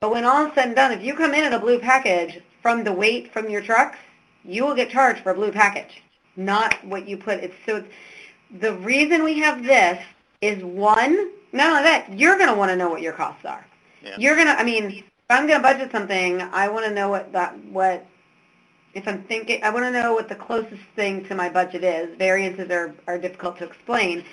But 0.00 0.10
when 0.10 0.26
all 0.26 0.44
is 0.44 0.52
said 0.54 0.66
and 0.66 0.76
done, 0.76 0.92
if 0.92 1.02
you 1.02 1.14
come 1.14 1.32
in 1.32 1.44
at 1.44 1.54
a 1.54 1.58
blue 1.58 1.78
package 1.78 2.42
from 2.60 2.84
the 2.84 2.92
weight 2.92 3.32
from 3.32 3.48
your 3.48 3.62
trucks, 3.62 3.96
you 4.44 4.66
will 4.66 4.74
get 4.74 4.90
charged 4.90 5.22
for 5.22 5.30
a 5.30 5.34
blue 5.34 5.52
package, 5.52 6.02
not 6.36 6.74
what 6.84 7.08
you 7.08 7.16
put. 7.16 7.38
It's 7.38 7.56
so 7.64 7.82
the 8.50 8.74
reason 8.78 9.24
we 9.24 9.38
have 9.38 9.62
this 9.62 10.02
is 10.40 10.62
one, 10.62 11.30
not 11.52 11.70
only 11.70 11.82
that, 11.82 12.18
you're 12.18 12.36
going 12.36 12.48
to 12.48 12.54
want 12.54 12.70
to 12.70 12.76
know 12.76 12.88
what 12.88 13.02
your 13.02 13.12
costs 13.12 13.44
are. 13.44 13.66
Yeah. 14.02 14.16
You're 14.18 14.36
going 14.36 14.46
to, 14.46 14.58
I 14.58 14.64
mean, 14.64 14.84
if 14.90 15.04
I'm 15.30 15.46
going 15.46 15.58
to 15.58 15.62
budget 15.62 15.90
something, 15.92 16.40
I 16.40 16.68
want 16.68 16.86
to 16.86 16.92
know 16.92 17.08
what 17.08 17.32
that, 17.32 17.58
what 17.64 18.06
if 18.94 19.06
I'm 19.06 19.22
thinking, 19.24 19.62
I 19.62 19.70
want 19.70 19.84
to 19.84 19.90
know 19.90 20.14
what 20.14 20.28
the 20.28 20.34
closest 20.34 20.82
thing 20.96 21.24
to 21.26 21.34
my 21.34 21.48
budget 21.48 21.84
is. 21.84 22.16
Variances 22.16 22.70
are, 22.70 22.94
are 23.06 23.18
difficult 23.18 23.58
to 23.58 23.64
explain 23.64 24.24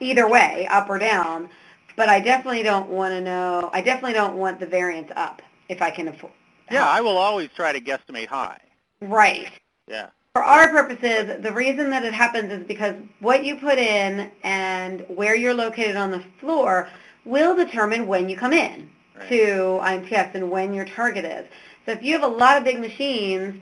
either 0.00 0.28
way, 0.28 0.66
up 0.70 0.88
or 0.88 0.98
down, 0.98 1.48
but 1.96 2.08
I 2.08 2.20
definitely 2.20 2.62
don't 2.62 2.88
want 2.88 3.12
to 3.12 3.20
know, 3.20 3.70
I 3.72 3.82
definitely 3.82 4.14
don't 4.14 4.36
want 4.36 4.58
the 4.58 4.66
variance 4.66 5.10
up 5.16 5.42
if 5.68 5.82
I 5.82 5.90
can 5.90 6.08
afford. 6.08 6.32
Yeah, 6.70 6.88
I 6.88 7.00
will 7.00 7.18
always 7.18 7.50
try 7.54 7.72
to 7.72 7.80
guesstimate 7.80 8.28
high. 8.28 8.60
Right. 9.00 9.50
Yeah. 9.88 10.08
For 10.34 10.44
our 10.44 10.68
purposes, 10.68 11.42
the 11.42 11.52
reason 11.52 11.90
that 11.90 12.04
it 12.04 12.14
happens 12.14 12.52
is 12.52 12.64
because 12.64 12.94
what 13.18 13.44
you 13.44 13.56
put 13.56 13.78
in 13.78 14.30
and 14.44 15.04
where 15.08 15.34
you're 15.34 15.52
located 15.52 15.96
on 15.96 16.12
the 16.12 16.22
floor 16.38 16.88
will 17.24 17.56
determine 17.56 18.06
when 18.06 18.28
you 18.28 18.36
come 18.36 18.52
in 18.52 18.88
Right. 19.18 19.28
to 19.28 19.80
IMTS 19.82 20.36
and 20.36 20.48
when 20.48 20.72
your 20.72 20.84
target 20.84 21.24
is. 21.24 21.48
So 21.84 21.90
if 21.90 22.04
you 22.04 22.12
have 22.12 22.22
a 22.22 22.32
lot 22.32 22.56
of 22.56 22.62
big 22.62 22.78
machines 22.78 23.60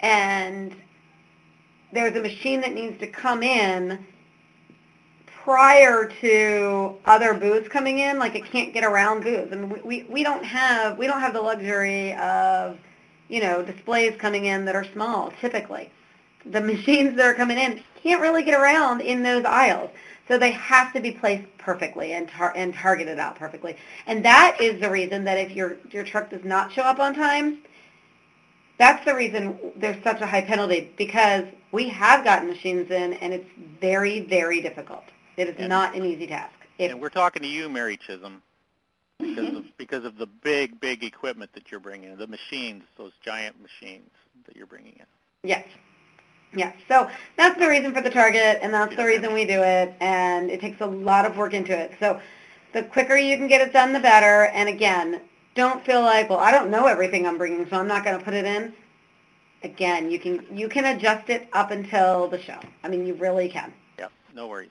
and 0.00 0.76
there's 1.90 2.14
a 2.14 2.20
machine 2.20 2.60
that 2.60 2.74
needs 2.74 3.00
to 3.00 3.06
come 3.06 3.42
in 3.42 4.04
prior 5.42 6.04
to 6.20 6.96
other 7.06 7.32
booths 7.32 7.66
coming 7.70 8.00
in, 8.00 8.18
like 8.18 8.34
it 8.34 8.44
can't 8.44 8.74
get 8.74 8.84
around 8.84 9.22
booths. 9.22 9.50
I 9.54 9.56
mean, 9.56 9.70
we, 9.70 9.80
we, 9.80 10.02
we 10.02 10.22
don't 10.22 10.44
have 10.44 10.98
we 10.98 11.06
don't 11.06 11.20
have 11.20 11.32
the 11.32 11.40
luxury 11.40 12.12
of 12.16 12.76
you 13.28 13.40
know 13.40 13.62
displays 13.62 14.16
coming 14.18 14.44
in 14.44 14.66
that 14.66 14.76
are 14.76 14.84
small 14.92 15.32
typically. 15.40 15.90
The 16.46 16.60
machines 16.60 17.16
that 17.16 17.26
are 17.26 17.34
coming 17.34 17.58
in 17.58 17.82
can't 18.02 18.20
really 18.20 18.42
get 18.42 18.58
around 18.58 19.00
in 19.02 19.22
those 19.22 19.44
aisles. 19.44 19.90
So 20.28 20.38
they 20.38 20.52
have 20.52 20.92
to 20.92 21.00
be 21.00 21.10
placed 21.10 21.46
perfectly 21.58 22.12
and, 22.12 22.28
tar- 22.28 22.52
and 22.56 22.72
targeted 22.72 23.18
out 23.18 23.36
perfectly. 23.36 23.76
And 24.06 24.24
that 24.24 24.56
is 24.60 24.80
the 24.80 24.88
reason 24.90 25.24
that 25.24 25.38
if 25.38 25.50
your, 25.52 25.76
your 25.90 26.04
truck 26.04 26.30
does 26.30 26.44
not 26.44 26.72
show 26.72 26.82
up 26.82 26.98
on 27.00 27.14
time, 27.14 27.58
that's 28.78 29.04
the 29.04 29.14
reason 29.14 29.58
there's 29.76 30.02
such 30.02 30.20
a 30.20 30.26
high 30.26 30.40
penalty 30.42 30.92
because 30.96 31.44
we 31.72 31.88
have 31.88 32.24
gotten 32.24 32.48
machines 32.48 32.90
in 32.90 33.12
and 33.14 33.32
it's 33.34 33.48
very, 33.80 34.20
very 34.20 34.60
difficult. 34.62 35.04
It 35.36 35.48
is 35.48 35.56
And- 35.58 35.68
not 35.68 35.94
an 35.94 36.04
easy 36.04 36.26
task. 36.26 36.54
If, 36.78 36.92
And 36.92 37.00
we're 37.00 37.10
talking 37.10 37.42
to 37.42 37.48
you, 37.48 37.68
Mary 37.68 37.96
Chisholm, 37.98 38.40
because 39.18 39.54
of, 39.54 39.64
because 39.76 40.04
of 40.06 40.16
the 40.16 40.26
big, 40.26 40.80
big 40.80 41.04
equipment 41.04 41.52
that 41.52 41.70
you're 41.70 41.80
bringing 41.80 42.12
in, 42.12 42.18
the 42.18 42.26
machines, 42.26 42.84
those 42.96 43.12
giant 43.22 43.56
machines 43.60 44.08
that 44.46 44.56
you're 44.56 44.66
bringing 44.66 44.94
in. 44.98 45.04
yes. 45.42 45.66
Yes. 46.54 46.74
So 46.88 47.08
that's 47.36 47.58
the 47.58 47.68
reason 47.68 47.94
for 47.94 48.00
the 48.00 48.10
target 48.10 48.58
and 48.60 48.74
that's 48.74 48.96
the 48.96 49.04
reason 49.04 49.32
we 49.32 49.44
do 49.44 49.62
it 49.62 49.94
and 50.00 50.50
it 50.50 50.60
takes 50.60 50.80
a 50.80 50.86
lot 50.86 51.24
of 51.24 51.36
work 51.36 51.54
into 51.54 51.76
it. 51.76 51.92
So 52.00 52.20
the 52.72 52.82
quicker 52.82 53.16
you 53.16 53.36
can 53.36 53.46
get 53.46 53.60
it 53.60 53.72
done, 53.72 53.92
the 53.92 54.00
better. 54.00 54.46
And 54.46 54.68
again, 54.68 55.20
don't 55.54 55.84
feel 55.84 56.02
like, 56.02 56.28
well, 56.28 56.40
I 56.40 56.50
don't 56.50 56.70
know 56.70 56.86
everything 56.86 57.26
I'm 57.26 57.38
bringing, 57.38 57.68
so 57.68 57.76
I'm 57.76 57.88
not 57.88 58.04
going 58.04 58.18
to 58.18 58.24
put 58.24 58.34
it 58.34 58.44
in. 58.44 58.72
Again, 59.62 60.10
you 60.10 60.18
can 60.18 60.44
you 60.56 60.68
can 60.68 60.96
adjust 60.96 61.28
it 61.28 61.46
up 61.52 61.70
until 61.70 62.28
the 62.28 62.40
show. 62.40 62.58
I 62.82 62.88
mean, 62.88 63.06
you 63.06 63.14
really 63.14 63.48
can. 63.48 63.72
Yep, 63.98 64.10
no 64.34 64.48
worries. 64.48 64.70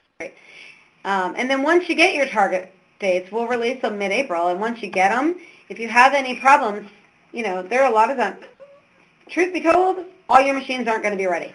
Um, 1.06 1.36
and 1.38 1.50
then 1.50 1.62
once 1.62 1.88
you 1.88 1.96
get 1.96 2.15
your 2.15 2.26
target 2.26 2.74
dates, 3.00 3.32
we'll 3.32 3.48
release 3.48 3.82
them 3.82 4.00
mid-April. 4.00 4.48
And 4.48 4.60
once 4.60 4.82
you 4.82 4.89
get 4.89 5.10
them, 5.10 5.39
if 5.70 5.80
you 5.80 5.88
have 5.88 6.13
any 6.13 6.39
problems, 6.39 6.89
you 7.32 7.44
know, 7.44 7.62
there 7.62 7.84
are 7.84 7.89
a 7.89 7.94
lot 7.94 8.10
of 8.10 8.18
them. 8.18 8.38
Truth 9.30 9.54
be 9.54 9.62
told, 9.62 10.06
all 10.28 10.42
your 10.42 10.56
machines 10.56 10.88
aren't 10.88 11.04
going 11.04 11.13
to 11.13 11.18
be 11.18 11.28
ready 11.28 11.54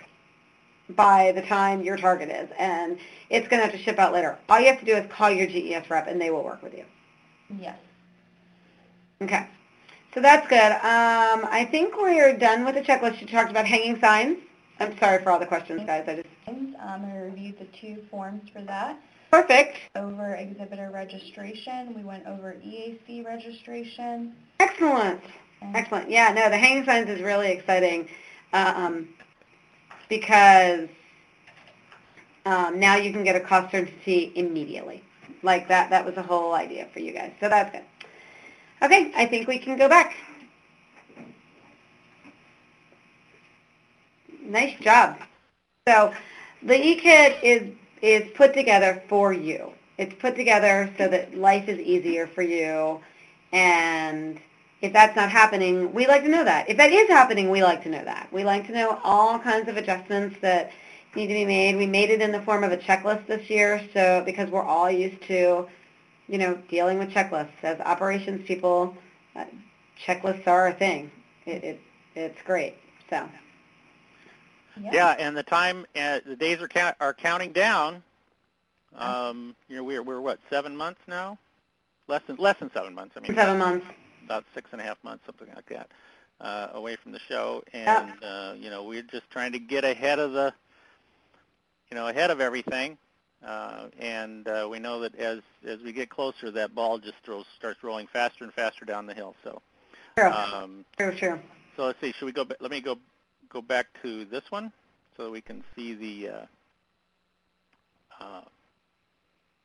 by 0.90 1.32
the 1.32 1.42
time 1.42 1.82
your 1.82 1.96
target 1.96 2.28
is. 2.30 2.48
And 2.58 2.98
it's 3.30 3.48
going 3.48 3.60
to 3.60 3.66
have 3.66 3.72
to 3.76 3.82
ship 3.82 3.98
out 3.98 4.12
later. 4.12 4.38
All 4.48 4.60
you 4.60 4.66
have 4.66 4.78
to 4.80 4.84
do 4.84 4.94
is 4.94 5.10
call 5.10 5.30
your 5.30 5.46
GES 5.46 5.88
rep 5.90 6.06
and 6.08 6.20
they 6.20 6.30
will 6.30 6.44
work 6.44 6.62
with 6.62 6.74
you. 6.74 6.84
Yes. 7.58 7.78
Okay. 9.22 9.46
So 10.14 10.20
that's 10.20 10.46
good. 10.48 10.72
Um, 10.72 11.48
I 11.50 11.66
think 11.70 11.96
we're 11.96 12.36
done 12.36 12.64
with 12.64 12.74
the 12.74 12.82
checklist. 12.82 13.20
You 13.20 13.26
talked 13.26 13.50
about 13.50 13.66
hanging 13.66 13.98
signs. 14.00 14.38
I'm 14.78 14.96
sorry 14.98 15.22
for 15.22 15.30
all 15.30 15.38
the 15.38 15.46
questions, 15.46 15.82
guys. 15.86 16.04
I 16.08 16.16
just 16.16 16.28
Um, 16.46 16.76
I 16.80 17.16
reviewed 17.16 17.58
the 17.58 17.66
two 17.80 18.04
forms 18.10 18.48
for 18.52 18.60
that. 18.62 18.98
perfect. 19.30 19.78
Over 19.96 20.34
exhibitor 20.34 20.90
registration, 20.92 21.94
we 21.94 22.02
went 22.04 22.26
over 22.26 22.54
EAC 22.64 23.24
registration. 23.24 24.34
Excellent. 24.60 25.20
Excellent. 25.74 26.10
Yeah, 26.10 26.32
no, 26.32 26.48
the 26.50 26.58
hanging 26.58 26.84
signs 26.84 27.08
is 27.08 27.20
really 27.22 27.50
exciting 27.50 28.08
um, 28.52 29.08
because 30.08 30.88
um, 32.46 32.78
now 32.78 32.96
you 32.96 33.12
can 33.12 33.24
get 33.24 33.36
a 33.36 33.40
cost 33.40 33.70
certainty 33.70 34.32
immediately. 34.34 35.02
Like 35.42 35.68
that, 35.68 35.90
that 35.90 36.04
was 36.04 36.14
the 36.14 36.22
whole 36.22 36.54
idea 36.54 36.88
for 36.92 37.00
you 37.00 37.12
guys. 37.12 37.32
So 37.40 37.48
that's 37.48 37.70
good. 37.70 37.84
Okay, 38.82 39.12
I 39.16 39.26
think 39.26 39.48
we 39.48 39.58
can 39.58 39.76
go 39.78 39.88
back. 39.88 40.16
Nice 44.42 44.78
job. 44.80 45.16
So 45.88 46.12
the 46.62 46.74
eKit 46.74 47.42
is, 47.42 47.72
is 48.02 48.30
put 48.34 48.52
together 48.52 49.02
for 49.08 49.32
you. 49.32 49.72
It's 49.96 50.14
put 50.14 50.34
together 50.34 50.92
so 50.98 51.08
that 51.08 51.36
life 51.36 51.68
is 51.68 51.78
easier 51.78 52.26
for 52.26 52.42
you 52.42 53.00
and 53.52 54.40
if 54.84 54.92
that's 54.92 55.16
not 55.16 55.30
happening, 55.30 55.94
we 55.94 56.06
like 56.06 56.22
to 56.24 56.28
know 56.28 56.44
that. 56.44 56.68
If 56.68 56.76
that 56.76 56.92
is 56.92 57.08
happening, 57.08 57.48
we 57.48 57.62
like 57.62 57.82
to 57.84 57.88
know 57.88 58.04
that. 58.04 58.30
We 58.30 58.44
like 58.44 58.66
to 58.66 58.72
know 58.72 59.00
all 59.02 59.38
kinds 59.38 59.66
of 59.66 59.78
adjustments 59.78 60.36
that 60.42 60.72
need 61.16 61.28
to 61.28 61.32
be 61.32 61.46
made. 61.46 61.76
We 61.76 61.86
made 61.86 62.10
it 62.10 62.20
in 62.20 62.32
the 62.32 62.42
form 62.42 62.62
of 62.62 62.70
a 62.70 62.76
checklist 62.76 63.26
this 63.26 63.48
year, 63.48 63.82
so 63.94 64.22
because 64.26 64.50
we're 64.50 64.62
all 64.62 64.90
used 64.90 65.22
to, 65.22 65.66
you 66.28 66.38
know, 66.38 66.58
dealing 66.68 66.98
with 66.98 67.08
checklists 67.10 67.62
as 67.62 67.80
operations 67.80 68.46
people. 68.46 68.94
Uh, 69.34 69.46
checklists 70.06 70.46
are 70.46 70.68
a 70.68 70.74
thing. 70.74 71.10
It, 71.46 71.64
it 71.64 71.80
it's 72.14 72.42
great. 72.42 72.76
So 73.08 73.26
Yeah, 74.92 75.16
and 75.18 75.34
the 75.34 75.42
time, 75.42 75.86
uh, 75.96 76.20
the 76.26 76.36
days 76.36 76.60
are 76.60 76.68
count, 76.68 76.94
are 77.00 77.14
counting 77.14 77.52
down. 77.52 78.02
Um, 78.94 79.56
you 79.68 79.76
know, 79.76 79.82
we're 79.82 80.02
we're 80.02 80.20
what 80.20 80.38
seven 80.50 80.76
months 80.76 81.00
now, 81.08 81.38
less 82.06 82.22
than 82.26 82.36
less 82.36 82.58
than 82.60 82.70
seven 82.74 82.94
months. 82.94 83.14
I 83.16 83.20
mean, 83.20 83.34
seven 83.34 83.58
months. 83.58 83.86
About 84.24 84.44
six 84.54 84.70
and 84.72 84.80
a 84.80 84.84
half 84.84 84.98
months, 85.04 85.24
something 85.26 85.48
like 85.54 85.66
that, 85.68 85.88
uh, 86.40 86.68
away 86.74 86.96
from 86.96 87.12
the 87.12 87.18
show, 87.28 87.62
Yeah. 87.72 88.00
and 88.00 88.24
uh, 88.24 88.54
you 88.56 88.70
know, 88.70 88.84
we're 88.84 89.02
just 89.02 89.28
trying 89.30 89.52
to 89.52 89.58
get 89.58 89.84
ahead 89.84 90.18
of 90.18 90.32
the, 90.32 90.52
you 91.90 91.94
know, 91.96 92.08
ahead 92.08 92.30
of 92.30 92.40
everything. 92.40 92.96
Uh, 93.44 93.88
and 93.98 94.48
uh, 94.48 94.66
we 94.70 94.78
know 94.78 95.00
that 95.00 95.14
as 95.16 95.40
as 95.66 95.78
we 95.80 95.92
get 95.92 96.08
closer, 96.08 96.50
that 96.50 96.74
ball 96.74 96.98
just 96.98 97.16
throws, 97.24 97.44
starts 97.58 97.82
rolling 97.82 98.06
faster 98.06 98.42
and 98.44 98.52
faster 98.54 98.84
down 98.86 99.06
the 99.06 99.12
hill. 99.14 99.34
So, 99.44 99.60
True. 100.16 100.30
um, 100.30 100.84
true. 100.96 101.12
True. 101.12 101.40
so 101.76 101.84
let's 101.86 102.00
see. 102.00 102.12
Should 102.12 102.24
we 102.26 102.32
go? 102.32 102.44
ba- 102.44 102.56
Let 102.60 102.70
me 102.70 102.80
go 102.80 102.96
go 103.50 103.60
back 103.60 103.86
to 104.02 104.24
this 104.24 104.44
one 104.50 104.72
so 105.16 105.24
that 105.24 105.30
we 105.30 105.42
can 105.42 105.62
see 105.76 105.92
the 105.94 106.28
uh, 106.30 106.46
uh, 108.20 108.40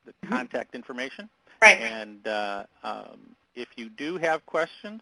the 0.05 0.13
Mhm. 0.25 0.29
contact 0.29 0.75
information. 0.75 1.29
Right. 1.61 1.79
And 1.79 2.25
uh, 2.27 2.63
um, 2.83 3.35
if 3.55 3.67
you 3.75 3.89
do 3.89 4.17
have 4.17 4.45
questions, 4.45 5.01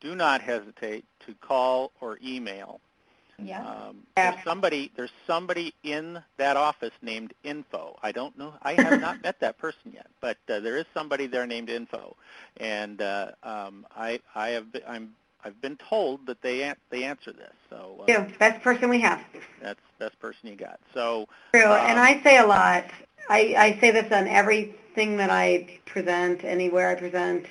do 0.00 0.14
not 0.14 0.40
hesitate 0.40 1.04
to 1.26 1.34
call 1.40 1.92
or 2.00 2.18
email. 2.24 2.80
Yeah. 3.38 3.60
Um, 3.60 4.06
Yeah. 4.16 4.30
there's 4.32 4.44
somebody 4.44 4.90
there's 4.96 5.12
somebody 5.26 5.74
in 5.82 6.22
that 6.38 6.56
office 6.56 6.92
named 7.02 7.34
Info. 7.44 7.98
I 8.02 8.12
don't 8.12 8.36
know. 8.38 8.54
I 8.62 8.72
have 8.74 9.00
not 9.00 9.22
met 9.22 9.38
that 9.40 9.58
person 9.58 9.92
yet, 9.92 10.06
but 10.20 10.38
uh, 10.48 10.60
there 10.60 10.76
is 10.76 10.86
somebody 10.94 11.26
there 11.26 11.46
named 11.46 11.68
Info, 11.68 12.16
and 12.58 13.02
uh, 13.02 13.32
um, 13.42 13.86
I 13.94 14.20
I 14.34 14.48
have 14.50 14.72
been, 14.72 14.82
I'm 14.88 15.14
I've 15.44 15.60
been 15.60 15.76
told 15.76 16.26
that 16.26 16.40
they 16.42 16.72
they 16.90 17.04
answer 17.04 17.32
this. 17.32 17.52
So 17.68 18.00
uh, 18.02 18.06
True. 18.06 18.26
Best 18.38 18.62
person 18.62 18.88
we 18.88 19.00
have. 19.00 19.20
that's 19.62 19.80
the 19.98 20.06
best 20.06 20.18
person 20.18 20.48
you 20.48 20.56
got. 20.56 20.80
So 20.94 21.26
True, 21.54 21.64
Um, 21.64 21.72
and 21.72 22.00
I 22.00 22.22
say 22.22 22.38
a 22.38 22.46
lot. 22.46 22.84
I, 23.28 23.54
I 23.56 23.80
say 23.80 23.90
this 23.90 24.10
on 24.12 24.26
everything 24.28 25.16
that 25.16 25.30
I 25.30 25.78
present, 25.84 26.44
anywhere 26.44 26.90
I 26.90 26.94
present. 26.94 27.46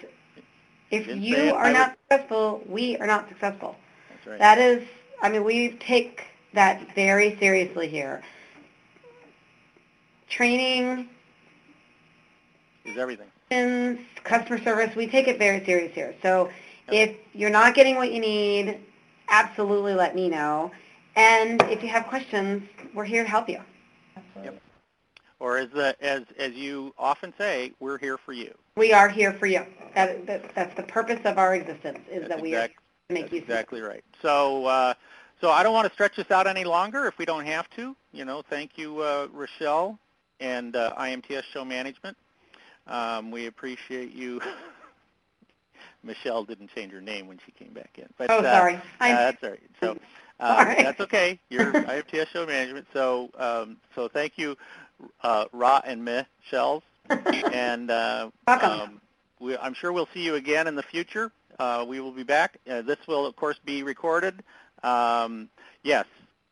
If 0.91 1.07
you 1.07 1.53
are 1.53 1.71
not 1.71 1.97
successful, 2.09 2.63
we 2.67 2.97
are 2.97 3.07
not 3.07 3.27
successful. 3.27 3.75
that's 4.09 4.27
right. 4.27 4.39
That 4.39 4.57
is, 4.59 4.87
I 5.21 5.29
mean, 5.29 5.43
we 5.43 5.71
take 5.79 6.23
that 6.53 6.95
very 6.95 7.37
seriously 7.39 7.87
here. 7.87 8.23
Training, 10.29 11.09
is 12.85 12.97
everything. 12.97 13.27
customer 14.23 14.59
service, 14.61 14.95
we 14.95 15.07
take 15.07 15.27
it 15.27 15.37
very 15.37 15.63
serious 15.65 15.93
here. 15.93 16.15
So 16.21 16.49
Yep. 16.91 17.09
if 17.09 17.17
you're 17.33 17.49
not 17.49 17.73
getting 17.73 17.95
what 17.95 18.11
you 18.11 18.19
need, 18.19 18.79
absolutely 19.29 19.93
let 19.93 20.15
me 20.15 20.29
know. 20.29 20.71
And 21.15 21.61
if 21.63 21.81
you 21.81 21.89
have 21.89 22.07
questions, 22.07 22.63
we're 22.93 23.05
here 23.05 23.23
to 23.23 23.29
help 23.29 23.49
you. 23.49 23.59
Absolutely. 24.15 24.59
Or 25.39 25.57
as 25.57 25.69
the, 25.71 25.95
as 26.01 26.23
as 26.37 26.53
you 26.53 26.93
often 26.97 27.33
say, 27.37 27.73
we're 27.79 27.97
here 27.97 28.17
for 28.17 28.31
you. 28.33 28.53
We 28.77 28.93
are 28.93 29.09
here 29.09 29.33
for 29.33 29.47
you. 29.47 29.65
That, 29.93 30.25
that, 30.27 30.55
that's 30.55 30.75
the 30.75 30.83
purpose 30.83 31.19
of 31.25 31.37
our 31.37 31.55
existence, 31.55 31.99
is 32.09 32.21
That's 32.21 32.29
that 32.29 32.41
we 32.41 32.55
are 32.55 32.59
exact- 32.65 32.79
to 33.09 33.13
make 33.13 33.23
That's 33.23 33.33
you 33.33 33.39
exactly 33.39 33.81
right. 33.81 34.03
So, 34.21 34.65
uh, 34.65 34.93
so 35.41 35.51
I 35.51 35.63
don't 35.63 35.73
want 35.73 35.87
to 35.87 35.93
stretch 35.93 36.15
this 36.15 36.31
out 36.31 36.47
any 36.47 36.63
longer 36.63 37.05
if 37.05 37.17
we 37.17 37.25
don't 37.25 37.45
have 37.45 37.69
to. 37.71 37.95
You 38.13 38.25
know, 38.25 38.41
thank 38.49 38.77
you, 38.77 38.99
uh, 39.01 39.27
Rachelle 39.27 39.97
and 40.39 40.75
uh, 40.75 40.93
IMTS 40.97 41.43
Show 41.43 41.63
Management. 41.63 42.17
Um, 42.87 43.31
we 43.31 43.47
appreciate 43.47 44.13
you. 44.13 44.41
Michelle 46.03 46.43
didn't 46.43 46.69
change 46.75 46.91
her 46.93 47.01
name 47.01 47.27
when 47.27 47.39
she 47.45 47.51
came 47.51 47.73
back 47.73 47.91
in. 47.97 48.05
But, 48.17 48.29
Oh, 48.29 48.39
uh, 48.39 48.51
sorry. 48.51 48.75
uh, 48.75 48.79
I'm, 48.99 49.15
that's 49.15 49.43
all 49.43 49.49
right. 49.49 49.59
So, 49.81 49.97
Uh, 50.39 50.55
Sorry. 50.63 50.83
That's 50.83 50.99
okay. 50.99 51.39
You're 51.49 51.73
IFTS 51.87 52.27
show 52.27 52.45
management. 52.45 52.85
So, 52.93 53.29
um, 53.37 53.77
so 53.95 54.07
thank 54.09 54.33
you, 54.37 54.57
uh, 55.21 55.45
Ra 55.51 55.81
and 55.85 56.03
Michelle. 56.03 56.83
And 57.53 57.91
uh, 57.91 58.31
um, 58.47 58.99
we, 59.39 59.55
I'm 59.57 59.73
sure 59.75 59.91
we'll 59.91 60.09
see 60.13 60.23
you 60.23 60.35
again 60.35 60.67
in 60.67 60.75
the 60.75 60.83
future. 60.83 61.31
Uh, 61.59 61.85
we 61.87 61.99
will 61.99 62.11
be 62.11 62.23
back. 62.23 62.57
Uh, 62.69 62.81
this 62.81 62.97
will, 63.07 63.25
of 63.25 63.35
course, 63.35 63.57
be 63.63 63.83
recorded. 63.83 64.43
Um, 64.83 65.49
yes, 65.83 66.05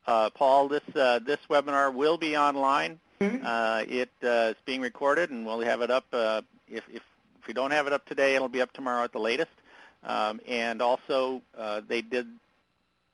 uh, 0.05 0.29
Paul, 0.29 0.67
this 0.67 0.83
uh, 0.95 1.19
this 1.19 1.39
webinar 1.49 1.93
will 1.93 2.17
be 2.17 2.37
online. 2.37 2.99
Mhm. 3.19 3.43
Uh, 3.43 3.83
it 3.87 4.11
uh, 4.23 4.51
is 4.51 4.55
being 4.65 4.81
recorded, 4.81 5.31
and 5.31 5.45
we'll 5.45 5.59
have 5.61 5.81
it 5.81 5.89
up. 5.89 6.05
Uh, 6.13 6.41
if, 6.67 6.83
if 6.91 7.01
if 7.43 7.47
we 7.47 7.53
don't 7.53 7.71
have 7.71 7.87
it 7.87 7.93
up 7.93 8.05
today, 8.05 8.35
it'll 8.35 8.47
be 8.47 8.61
up 8.61 8.71
tomorrow 8.71 9.03
at 9.03 9.11
the 9.11 9.19
latest. 9.19 9.51
Um, 10.05 10.39
and 10.47 10.81
also, 10.81 11.41
uh, 11.57 11.81
they 11.85 12.01
did 12.01 12.27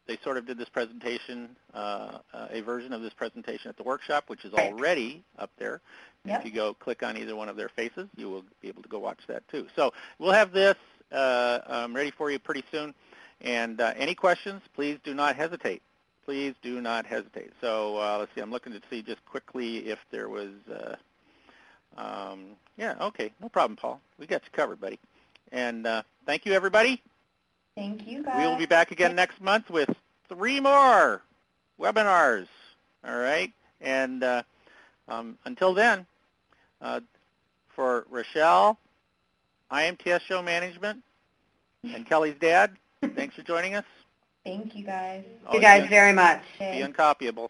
they 0.09 0.17
sort 0.23 0.37
of 0.37 0.47
did 0.47 0.57
this 0.57 0.67
presentation, 0.69 1.55
uh, 1.75 2.17
uh, 2.33 2.47
a 2.49 2.61
version 2.61 2.93
of 2.93 3.03
this 3.03 3.13
presentation 3.13 3.69
at 3.69 3.77
the 3.77 3.83
workshop, 3.83 4.23
which 4.25 4.43
is 4.43 4.51
already 4.55 5.23
up 5.37 5.51
there. 5.59 5.81
Yep. 6.25 6.39
If 6.39 6.45
you 6.47 6.51
go 6.51 6.73
click 6.73 7.03
on 7.03 7.15
either 7.15 7.35
one 7.35 7.47
of 7.47 7.55
their 7.55 7.69
faces, 7.69 8.09
you 8.17 8.27
will 8.27 8.43
be 8.59 8.69
able 8.69 8.81
to 8.81 8.89
go 8.89 8.97
watch 8.97 9.19
that 9.27 9.47
too. 9.49 9.67
So 9.75 9.93
we'll 10.17 10.31
have 10.31 10.51
this 10.51 10.75
uh, 11.11 11.59
um, 11.67 11.95
ready 11.95 12.09
for 12.09 12.31
you 12.31 12.39
pretty 12.39 12.63
soon. 12.71 12.95
And 13.41 13.79
uh, 13.79 13.93
any 13.95 14.15
questions, 14.15 14.63
please 14.73 14.97
do 15.03 15.13
not 15.13 15.35
hesitate. 15.35 15.83
Please 16.25 16.55
do 16.63 16.81
not 16.81 17.05
hesitate. 17.05 17.51
So 17.61 17.97
uh, 17.97 18.17
let's 18.17 18.33
see, 18.33 18.41
I'm 18.41 18.51
looking 18.51 18.73
to 18.73 18.81
see 18.89 19.03
just 19.03 19.23
quickly 19.25 19.89
if 19.89 19.99
there 20.09 20.27
was, 20.27 20.49
uh, 20.73 20.95
um, 21.97 22.45
yeah, 22.77 22.95
okay, 22.99 23.31
no 23.39 23.47
problem, 23.47 23.77
Paul. 23.77 24.01
We 24.17 24.25
got 24.25 24.41
you 24.43 24.49
covered, 24.53 24.81
buddy. 24.81 24.97
And 25.51 25.85
uh, 25.85 26.01
thank 26.25 26.47
you, 26.47 26.53
everybody. 26.53 26.99
Thank 27.79 28.05
you, 28.05 28.23
guys. 28.23 28.35
We 28.37 28.45
will 28.45 28.57
be 28.57 28.65
back 28.65 28.91
again 28.91 29.15
next 29.15 29.39
month 29.39 29.69
with 29.69 29.89
three 30.27 30.59
more 30.59 31.21
webinars. 31.79 32.47
All 33.07 33.17
right, 33.17 33.53
and 33.79 34.21
uh, 34.21 34.43
um, 35.07 35.37
until 35.45 35.73
then, 35.73 36.05
uh, 36.81 36.99
for 37.69 38.05
Rachelle, 38.11 38.75
IMTS 39.71 40.19
Show 40.19 40.41
Management, 40.41 41.01
and 41.85 42.05
Kelly's 42.05 42.35
dad, 42.41 42.71
thanks 43.15 43.35
for 43.35 43.43
joining 43.43 43.75
us. 43.75 43.85
Thank 44.43 44.75
you, 44.75 44.83
guys. 44.83 45.23
Thank 45.43 45.53
you 45.55 45.61
guys 45.61 45.83
be- 45.83 45.87
very 45.87 46.11
much. 46.11 46.41
Be 46.59 46.65
Okay. 46.65 46.81
uncopyable. 46.81 47.49